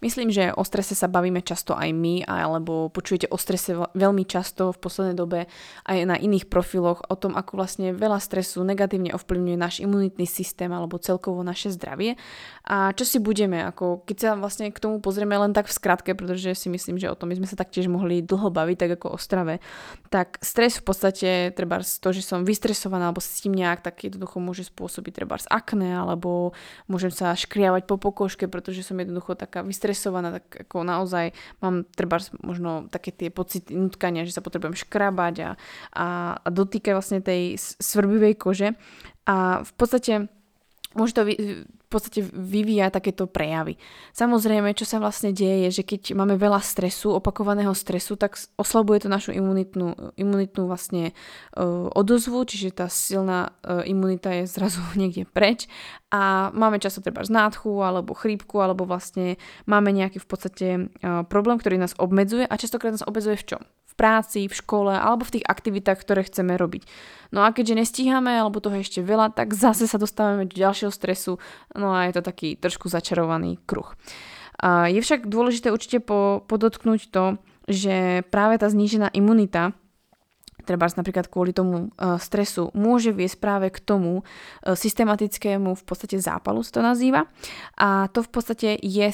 Myslím, 0.00 0.32
že 0.32 0.48
o 0.56 0.64
strese 0.64 0.96
sa 0.96 1.12
bavíme 1.12 1.44
často 1.44 1.76
aj 1.76 1.92
my, 1.92 2.24
alebo 2.24 2.88
počujete 2.88 3.28
o 3.28 3.36
strese 3.36 3.76
veľmi 3.76 4.24
často 4.24 4.72
v 4.72 4.80
poslednej 4.80 5.12
dobe 5.12 5.44
aj 5.84 5.98
na 6.08 6.16
iných 6.16 6.48
profiloch 6.48 7.04
o 7.04 7.14
tom, 7.20 7.36
ako 7.36 7.60
vlastne 7.60 7.92
veľa 7.92 8.16
stresu 8.16 8.64
negatívne 8.64 9.12
ovplyvňuje 9.12 9.56
náš 9.60 9.84
imunitný 9.84 10.24
systém 10.24 10.72
alebo 10.72 10.96
celkovo 10.96 11.44
naše 11.44 11.68
zdravie. 11.76 12.16
A 12.64 12.96
čo 12.96 13.04
si 13.04 13.20
budeme, 13.20 13.60
ako 13.60 14.00
keď 14.08 14.16
sa 14.16 14.30
vlastne 14.40 14.72
k 14.72 14.80
tomu 14.80 15.04
pozrieme 15.04 15.36
len 15.36 15.52
tak 15.52 15.68
v 15.68 15.76
skratke, 15.76 16.16
pretože 16.16 16.56
si 16.56 16.72
myslím, 16.72 16.96
že 16.96 17.12
o 17.12 17.18
tom 17.18 17.28
my 17.28 17.36
sme 17.36 17.44
sa 17.44 17.60
taktiež 17.60 17.84
mohli 17.92 18.24
dlho 18.24 18.48
baviť, 18.48 18.76
tak 18.80 18.90
ako 18.96 19.06
o 19.14 19.18
strave, 19.20 19.60
tak 20.08 20.40
stres 20.40 20.80
v 20.80 20.84
podstate, 20.88 21.28
treba 21.52 21.84
to, 21.84 22.08
že 22.16 22.24
som 22.24 22.48
vystresovaná 22.48 23.12
alebo 23.12 23.20
s 23.20 23.44
tým 23.44 23.52
nejak, 23.52 23.84
tak 23.84 24.00
jednoducho 24.08 24.40
môže 24.40 24.64
spôsobiť 24.64 25.12
treba 25.12 25.36
akné, 25.36 25.92
alebo 25.92 26.56
môžem 26.88 27.12
sa 27.12 27.36
škriavať 27.36 27.84
po 27.84 28.00
pokožke, 28.00 28.48
pretože 28.48 28.80
som 28.80 28.96
jednoducho 28.96 29.36
taká 29.36 29.60
vystresovaná 29.60 29.89
stresovaná, 29.90 30.38
tak 30.38 30.70
ako 30.70 30.86
naozaj 30.86 31.34
mám 31.58 31.82
treba 31.90 32.22
možno 32.46 32.86
také 32.86 33.10
tie 33.10 33.34
pocity 33.34 33.74
nutkania, 33.74 34.22
že 34.22 34.38
sa 34.38 34.44
potrebujem 34.46 34.78
škrabať 34.78 35.34
a, 35.42 35.50
a, 35.98 36.06
a 36.38 36.48
dotýkať 36.54 36.94
vlastne 36.94 37.18
tej 37.18 37.58
svrbivej 37.58 38.38
kože. 38.38 38.78
A 39.26 39.66
v 39.66 39.72
podstate 39.74 40.30
môže 40.94 41.14
to 41.14 41.22
v 41.22 41.66
podstate 41.86 42.22
vyvíja 42.22 42.90
takéto 42.90 43.26
prejavy. 43.26 43.78
Samozrejme, 44.14 44.74
čo 44.74 44.86
sa 44.86 45.02
vlastne 45.02 45.34
deje, 45.34 45.66
je, 45.66 45.82
že 45.82 45.86
keď 45.86 46.14
máme 46.14 46.38
veľa 46.38 46.62
stresu, 46.62 47.14
opakovaného 47.14 47.74
stresu, 47.74 48.14
tak 48.14 48.38
oslabuje 48.54 49.06
to 49.06 49.08
našu 49.10 49.34
imunitnú, 49.34 50.14
imunitnú 50.14 50.70
vlastne 50.70 51.10
uh, 51.58 51.90
odozvu, 51.94 52.42
čiže 52.46 52.74
tá 52.74 52.86
silná 52.86 53.54
uh, 53.62 53.82
imunita 53.86 54.30
je 54.38 54.50
zrazu 54.50 54.82
niekde 55.00 55.26
preč 55.26 55.66
a 56.10 56.50
máme 56.54 56.82
často 56.82 57.02
treba 57.02 57.22
nádchu 57.26 57.70
alebo 57.82 58.14
chrípku 58.14 58.58
alebo 58.58 58.82
vlastne 58.82 59.38
máme 59.66 59.94
nejaký 59.94 60.18
v 60.18 60.26
podstate 60.26 60.66
uh, 61.02 61.22
problém, 61.26 61.58
ktorý 61.58 61.78
nás 61.78 61.94
obmedzuje 61.98 62.46
a 62.46 62.54
častokrát 62.58 62.94
nás 62.94 63.06
obmedzuje 63.06 63.38
v 63.38 63.46
čom? 63.54 63.62
Práci, 64.00 64.48
v 64.48 64.56
škole 64.56 64.96
alebo 64.96 65.28
v 65.28 65.36
tých 65.36 65.44
aktivitách, 65.44 66.00
ktoré 66.00 66.24
chceme 66.24 66.56
robiť. 66.56 66.88
No 67.36 67.44
a 67.44 67.52
keďže 67.52 67.84
nestíhame 67.84 68.40
alebo 68.40 68.64
toho 68.64 68.80
ešte 68.80 69.04
veľa, 69.04 69.36
tak 69.36 69.52
zase 69.52 69.84
sa 69.84 70.00
dostávame 70.00 70.48
do 70.48 70.56
ďalšieho 70.56 70.88
stresu, 70.88 71.36
no 71.76 71.92
a 71.92 72.08
je 72.08 72.16
to 72.16 72.22
taký 72.24 72.56
trošku 72.56 72.88
začarovaný 72.88 73.60
kruh. 73.68 73.92
Je 74.64 75.00
však 75.00 75.28
dôležité 75.28 75.68
určite 75.68 76.00
po, 76.00 76.44
podotknúť 76.48 77.12
to, 77.12 77.36
že 77.68 78.24
práve 78.32 78.56
tá 78.56 78.72
znížená 78.72 79.12
imunita 79.12 79.76
treba 80.60 80.86
napríklad 80.86 81.26
kvôli 81.26 81.50
tomu 81.50 81.90
uh, 81.96 82.20
stresu, 82.20 82.70
môže 82.76 83.10
viesť 83.10 83.42
práve 83.42 83.66
k 83.72 83.82
tomu 83.82 84.22
uh, 84.22 84.76
systematickému 84.76 85.74
v 85.74 85.82
podstate 85.82 86.20
zápalu 86.20 86.62
sa 86.62 86.78
to 86.78 86.82
nazýva. 86.84 87.26
A 87.80 88.06
to 88.12 88.22
v 88.22 88.30
podstate 88.30 88.68
je 88.78 89.08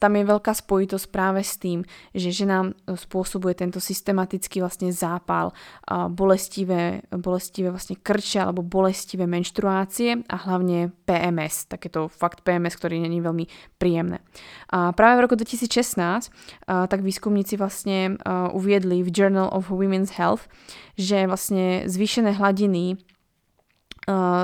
tam 0.00 0.12
je 0.16 0.24
veľká 0.24 0.52
spojitosť 0.54 1.06
práve 1.12 1.44
s 1.44 1.60
tým, 1.60 1.84
že 2.16 2.32
žena 2.32 2.72
spôsobuje 2.88 3.54
tento 3.58 3.78
systematický 3.78 4.64
vlastne 4.64 4.90
zápal, 4.90 5.52
bolestivé, 6.12 7.04
bolestivé 7.12 7.68
vlastne 7.68 8.00
krče 8.00 8.44
alebo 8.44 8.64
bolestivé 8.64 9.28
menštruácie 9.28 10.24
a 10.26 10.36
hlavne 10.48 10.92
PMS, 11.04 11.68
takéto 11.68 12.08
fakt 12.08 12.42
PMS, 12.42 12.80
ktorý 12.80 13.04
není 13.04 13.20
veľmi 13.20 13.46
príjemné. 13.76 14.24
A 14.72 14.90
práve 14.96 15.20
v 15.20 15.24
roku 15.28 15.34
2016 15.36 16.28
tak 16.66 17.00
výskumníci 17.04 17.60
vlastne 17.60 18.16
uviedli 18.52 19.04
v 19.04 19.12
Journal 19.12 19.52
of 19.52 19.68
Women's 19.68 20.16
Health, 20.16 20.48
že 20.94 21.28
vlastne 21.28 21.84
zvýšené 21.90 22.38
hladiny 22.38 22.96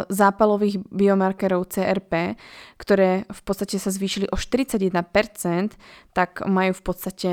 zápalových 0.09 0.81
biomarkerov 0.89 1.69
CRP, 1.69 2.41
ktoré 2.81 3.29
v 3.29 3.41
podstate 3.45 3.77
sa 3.77 3.93
zvýšili 3.93 4.33
o 4.33 4.37
41%, 4.37 4.97
tak 6.17 6.41
majú 6.49 6.73
v 6.73 6.83
podstate 6.83 7.33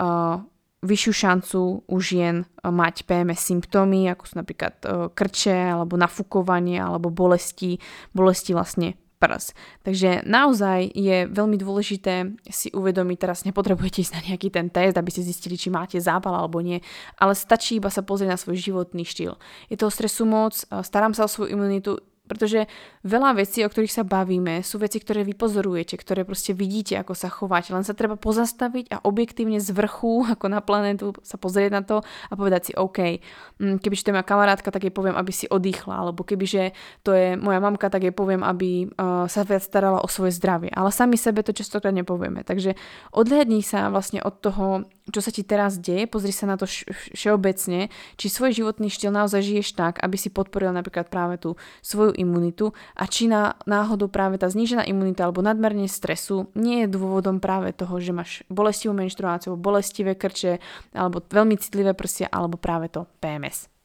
uh, 0.00 0.40
vyššiu 0.86 1.12
šancu 1.12 1.60
u 1.88 1.96
žien 2.00 2.44
mať 2.62 3.08
PMS 3.08 3.40
symptómy, 3.50 4.08
ako 4.12 4.22
sú 4.24 4.34
napríklad 4.38 4.76
krče, 5.12 5.76
alebo 5.76 5.98
nafúkovanie, 5.98 6.78
alebo 6.78 7.10
bolesti, 7.10 7.80
bolesti 8.14 8.52
vlastne 8.54 8.94
prs. 9.16 9.56
Takže 9.82 10.22
naozaj 10.28 10.92
je 10.92 11.24
veľmi 11.28 11.56
dôležité 11.56 12.36
si 12.52 12.68
uvedomiť, 12.72 13.16
teraz 13.16 13.48
nepotrebujete 13.48 14.04
ísť 14.04 14.14
na 14.16 14.22
nejaký 14.32 14.48
ten 14.52 14.68
test, 14.68 14.96
aby 14.96 15.08
ste 15.08 15.24
zistili, 15.24 15.56
či 15.56 15.72
máte 15.72 15.96
zápal 15.96 16.36
alebo 16.36 16.60
nie, 16.60 16.84
ale 17.16 17.32
stačí 17.32 17.80
iba 17.80 17.88
sa 17.88 18.04
pozrieť 18.04 18.36
na 18.36 18.38
svoj 18.38 18.60
životný 18.60 19.08
štýl. 19.08 19.40
Je 19.72 19.80
toho 19.80 19.88
stresu 19.88 20.28
moc, 20.28 20.52
starám 20.84 21.16
sa 21.16 21.24
o 21.24 21.32
svoju 21.32 21.56
imunitu, 21.56 21.96
pretože 22.26 22.66
veľa 23.06 23.38
vecí, 23.38 23.62
o 23.62 23.70
ktorých 23.70 23.94
sa 23.94 24.04
bavíme, 24.04 24.60
sú 24.60 24.82
veci, 24.82 24.98
ktoré 24.98 25.22
vy 25.22 25.32
pozorujete, 25.38 25.94
ktoré 25.94 26.26
proste 26.26 26.52
vidíte, 26.52 26.98
ako 26.98 27.14
sa 27.14 27.30
chovať. 27.30 27.72
Len 27.72 27.86
sa 27.86 27.94
treba 27.94 28.18
pozastaviť 28.18 28.90
a 28.90 28.96
objektívne 29.06 29.62
z 29.62 29.70
vrchu, 29.70 30.26
ako 30.34 30.46
na 30.50 30.60
planetu, 30.60 31.14
sa 31.22 31.38
pozrieť 31.38 31.70
na 31.72 31.82
to 31.86 32.02
a 32.02 32.32
povedať 32.34 32.70
si, 32.70 32.72
OK, 32.74 33.22
mm, 33.62 33.78
kebyže 33.80 34.02
to 34.04 34.10
je 34.10 34.16
moja 34.18 34.26
kamarátka, 34.26 34.68
tak 34.68 34.82
jej 34.82 34.94
poviem, 34.94 35.14
aby 35.14 35.32
si 35.32 35.46
oddychla, 35.46 35.94
alebo 36.02 36.26
kebyže 36.26 36.74
to 37.06 37.14
je 37.14 37.38
moja 37.38 37.62
mamka, 37.62 37.86
tak 37.86 38.02
jej 38.02 38.14
poviem, 38.14 38.42
aby 38.42 38.90
uh, 38.90 39.30
sa 39.30 39.46
viac 39.46 39.62
starala 39.62 40.02
o 40.02 40.08
svoje 40.10 40.34
zdravie. 40.34 40.74
Ale 40.74 40.90
sami 40.90 41.14
sebe 41.14 41.46
to 41.46 41.54
častokrát 41.54 41.94
nepovieme. 41.94 42.42
Takže 42.42 42.74
odhľadni 43.14 43.62
sa 43.62 43.88
vlastne 43.88 44.18
od 44.20 44.34
toho, 44.42 44.88
čo 45.06 45.20
sa 45.22 45.30
ti 45.30 45.46
teraz 45.46 45.78
deje, 45.78 46.10
pozri 46.10 46.34
sa 46.34 46.50
na 46.50 46.58
to 46.58 46.66
všeobecne, 47.14 47.88
či 48.18 48.26
svoj 48.26 48.50
životný 48.58 48.90
štýl 48.90 49.14
naozaj 49.14 49.38
žiješ 49.38 49.78
tak, 49.78 50.02
aby 50.02 50.18
si 50.18 50.34
podporil 50.34 50.74
napríklad 50.74 51.06
práve 51.06 51.38
tú 51.38 51.54
svoju 51.84 52.15
imunitu 52.16 52.72
a 52.96 53.04
či 53.04 53.28
na, 53.28 53.54
náhodou 53.68 54.08
práve 54.08 54.40
tá 54.40 54.48
znížená 54.48 54.88
imunita 54.88 55.28
alebo 55.28 55.44
nadmerne 55.44 55.86
stresu 55.86 56.48
nie 56.56 56.84
je 56.84 56.92
dôvodom 56.92 57.38
práve 57.38 57.76
toho, 57.76 58.00
že 58.00 58.16
máš 58.16 58.30
bolestivú 58.48 58.96
menštruáciu, 58.96 59.54
bolestivé 59.54 60.16
krče 60.16 60.58
alebo 60.96 61.20
veľmi 61.20 61.60
citlivé 61.60 61.92
prsia 61.92 62.26
alebo 62.32 62.56
práve 62.56 62.88
to 62.88 63.04
PMS. 63.20 63.75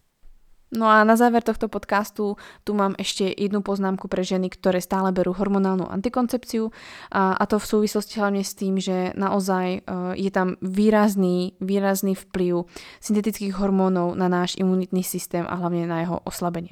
No 0.72 0.88
a 0.88 1.04
na 1.04 1.20
záver 1.20 1.44
tohto 1.44 1.68
podcastu 1.68 2.40
tu 2.64 2.72
mám 2.72 2.96
ešte 2.96 3.28
jednu 3.28 3.60
poznámku 3.60 4.08
pre 4.08 4.24
ženy, 4.24 4.48
ktoré 4.48 4.80
stále 4.80 5.12
berú 5.12 5.36
hormonálnu 5.36 5.84
antikoncepciu 5.84 6.72
a, 7.12 7.36
a 7.36 7.44
to 7.44 7.60
v 7.60 7.70
súvislosti 7.76 8.24
hlavne 8.24 8.40
s 8.40 8.56
tým, 8.56 8.80
že 8.80 9.12
naozaj 9.20 9.84
uh, 9.84 10.16
je 10.16 10.32
tam 10.32 10.56
výrazný, 10.64 11.60
výrazný 11.60 12.16
vplyv 12.16 12.72
syntetických 13.04 13.60
hormónov 13.60 14.16
na 14.16 14.32
náš 14.32 14.56
imunitný 14.56 15.04
systém 15.04 15.44
a 15.44 15.60
hlavne 15.60 15.84
na 15.84 16.08
jeho 16.08 16.24
oslabenie. 16.24 16.72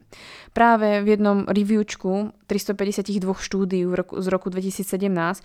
Práve 0.56 1.04
v 1.04 1.20
jednom 1.20 1.44
reviewčku 1.44 2.32
352 2.48 3.20
štúdií 3.36 3.84
v 3.84 3.94
roku, 4.00 4.16
z 4.16 4.28
roku 4.32 4.48
2017 4.48 5.44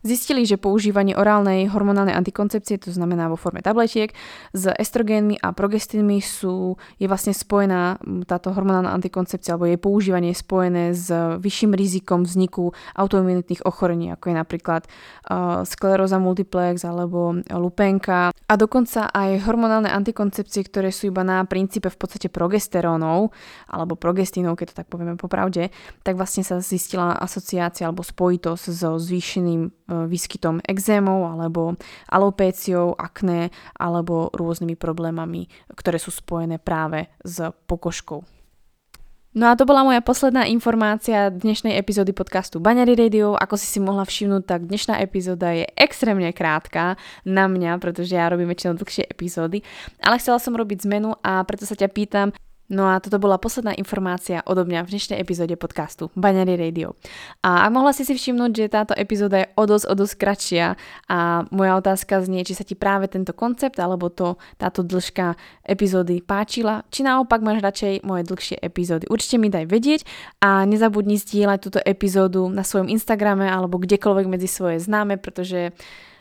Zistili, 0.00 0.48
že 0.48 0.56
používanie 0.56 1.12
orálnej 1.12 1.68
hormonálnej 1.68 2.16
antikoncepcie, 2.16 2.80
to 2.80 2.88
znamená 2.88 3.28
vo 3.28 3.36
forme 3.36 3.60
tabletiek, 3.60 4.16
s 4.56 4.64
estrogénmi 4.72 5.36
a 5.44 5.52
progestínmi 5.52 6.24
sú, 6.24 6.80
je 6.96 7.04
vlastne 7.04 7.36
spojená 7.36 8.00
táto 8.24 8.56
hormonálna 8.56 8.96
antikoncepcia, 8.96 9.60
alebo 9.60 9.68
jej 9.68 9.76
používanie 9.76 10.32
je 10.32 10.40
spojené 10.40 10.84
s 10.96 11.12
vyšším 11.12 11.76
rizikom 11.76 12.24
vzniku 12.24 12.72
autoimunitných 12.96 13.68
ochorení, 13.68 14.08
ako 14.16 14.32
je 14.32 14.36
napríklad 14.40 14.82
uh, 14.88 15.68
skleróza 15.68 16.16
multiplex 16.16 16.80
alebo 16.80 17.36
lupenka. 17.52 18.32
A 18.32 18.54
dokonca 18.56 19.12
aj 19.12 19.44
hormonálne 19.44 19.92
antikoncepcie, 19.92 20.64
ktoré 20.64 20.96
sú 20.96 21.12
iba 21.12 21.20
na 21.28 21.44
princípe 21.44 21.92
v 21.92 22.00
podstate 22.00 22.32
progesterónov, 22.32 23.36
alebo 23.68 24.00
progestínov, 24.00 24.56
keď 24.56 24.72
to 24.72 24.78
tak 24.80 24.88
povieme 24.88 25.20
popravde, 25.20 25.68
tak 26.00 26.16
vlastne 26.16 26.40
sa 26.40 26.64
zistila 26.64 27.20
asociácia 27.20 27.84
alebo 27.84 28.00
spojitosť 28.00 28.64
so 28.64 28.96
zvýšeným 28.96 29.79
výskytom 29.90 30.62
exémov 30.62 31.26
alebo 31.26 31.74
alopéciou, 32.06 32.94
akné 32.94 33.50
alebo 33.74 34.30
rôznymi 34.30 34.78
problémami, 34.78 35.50
ktoré 35.74 35.98
sú 35.98 36.14
spojené 36.14 36.62
práve 36.62 37.10
s 37.26 37.42
pokožkou. 37.66 38.22
No 39.30 39.46
a 39.46 39.54
to 39.54 39.62
bola 39.62 39.86
moja 39.86 40.02
posledná 40.02 40.42
informácia 40.50 41.30
dnešnej 41.30 41.78
epizódy 41.78 42.10
podcastu 42.10 42.58
Baňary 42.58 42.98
Radio. 42.98 43.38
Ako 43.38 43.54
si 43.54 43.62
si 43.62 43.78
mohla 43.78 44.02
všimnúť, 44.02 44.42
tak 44.42 44.66
dnešná 44.66 44.98
epizóda 44.98 45.54
je 45.54 45.70
extrémne 45.78 46.34
krátka 46.34 46.98
na 47.22 47.46
mňa, 47.46 47.78
pretože 47.78 48.18
ja 48.18 48.26
robím 48.26 48.50
väčšinou 48.50 48.74
dlhšie 48.74 49.06
epizódy. 49.06 49.62
Ale 50.02 50.18
chcela 50.18 50.42
som 50.42 50.58
robiť 50.58 50.82
zmenu 50.82 51.14
a 51.22 51.46
preto 51.46 51.62
sa 51.62 51.78
ťa 51.78 51.94
pýtam, 51.94 52.34
No 52.70 52.86
a 52.86 53.02
toto 53.02 53.18
bola 53.18 53.34
posledná 53.34 53.74
informácia 53.74 54.46
odo 54.46 54.62
mňa 54.62 54.86
v 54.86 54.90
dnešnej 54.94 55.18
epizóde 55.18 55.58
podcastu 55.58 56.06
Baňary 56.14 56.54
Radio. 56.54 56.94
A 57.42 57.66
ak 57.66 57.70
mohla 57.74 57.90
si 57.90 58.06
si 58.06 58.14
všimnúť, 58.14 58.50
že 58.54 58.70
táto 58.70 58.94
epizóda 58.94 59.42
je 59.42 59.50
o 59.58 59.66
dosť, 59.66 59.90
o 59.90 59.94
dosť 59.98 60.14
kratšia 60.14 60.66
a 61.10 61.42
moja 61.50 61.74
otázka 61.82 62.22
znie, 62.22 62.46
či 62.46 62.54
sa 62.54 62.62
ti 62.62 62.78
práve 62.78 63.10
tento 63.10 63.34
koncept 63.34 63.74
alebo 63.82 64.06
to, 64.06 64.38
táto 64.54 64.86
dĺžka 64.86 65.34
epizódy 65.66 66.22
páčila, 66.22 66.86
či 66.94 67.02
naopak 67.02 67.42
máš 67.42 67.58
radšej 67.58 68.06
moje 68.06 68.22
dlhšie 68.30 68.62
epizódy. 68.62 69.10
Určite 69.10 69.42
mi 69.42 69.50
daj 69.50 69.66
vedieť 69.66 70.06
a 70.38 70.62
nezabudni 70.62 71.18
zdieľať 71.18 71.58
túto 71.58 71.82
epizódu 71.82 72.46
na 72.54 72.62
svojom 72.62 72.86
Instagrame 72.86 73.50
alebo 73.50 73.82
kdekoľvek 73.82 74.30
medzi 74.30 74.46
svoje 74.46 74.78
známe, 74.78 75.18
pretože 75.18 75.74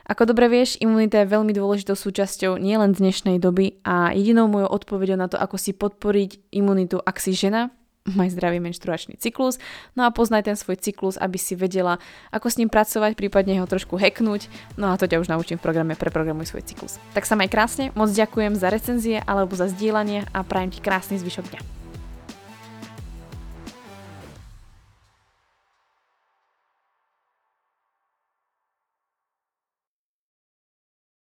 ako 0.09 0.33
dobre 0.33 0.49
vieš, 0.49 0.81
imunita 0.81 1.21
je 1.21 1.29
veľmi 1.29 1.53
dôležitou 1.53 1.93
súčasťou 1.93 2.57
nielen 2.57 2.97
dnešnej 2.97 3.37
doby 3.37 3.77
a 3.85 4.09
jedinou 4.09 4.49
mojou 4.49 4.73
odpoveďou 4.73 5.21
na 5.21 5.29
to, 5.29 5.37
ako 5.37 5.61
si 5.61 5.77
podporiť 5.77 6.49
imunitu, 6.49 6.97
ak 6.97 7.21
si 7.21 7.37
žena, 7.37 7.69
maj 8.09 8.33
zdravý 8.33 8.57
menštruačný 8.57 9.21
cyklus, 9.21 9.61
no 9.93 10.09
a 10.09 10.09
poznaj 10.09 10.49
ten 10.49 10.57
svoj 10.57 10.81
cyklus, 10.81 11.13
aby 11.21 11.37
si 11.37 11.53
vedela, 11.53 12.01
ako 12.33 12.49
s 12.49 12.57
ním 12.57 12.73
pracovať, 12.73 13.13
prípadne 13.13 13.61
ho 13.61 13.69
trošku 13.69 14.01
hacknúť, 14.01 14.49
no 14.81 14.89
a 14.89 14.97
to 14.97 15.05
ťa 15.05 15.21
už 15.21 15.29
naučím 15.29 15.61
v 15.61 15.65
programe 15.69 15.93
Preprogramuj 15.93 16.49
svoj 16.49 16.65
cyklus. 16.65 16.97
Tak 17.13 17.29
sa 17.29 17.37
maj 17.37 17.53
krásne, 17.53 17.93
moc 17.93 18.09
ďakujem 18.09 18.57
za 18.57 18.73
recenzie 18.73 19.21
alebo 19.21 19.53
za 19.53 19.69
zdieľanie 19.69 20.25
a 20.33 20.41
prajem 20.41 20.73
ti 20.73 20.81
krásny 20.81 21.21
zvyšok 21.21 21.45
dňa. 21.53 21.78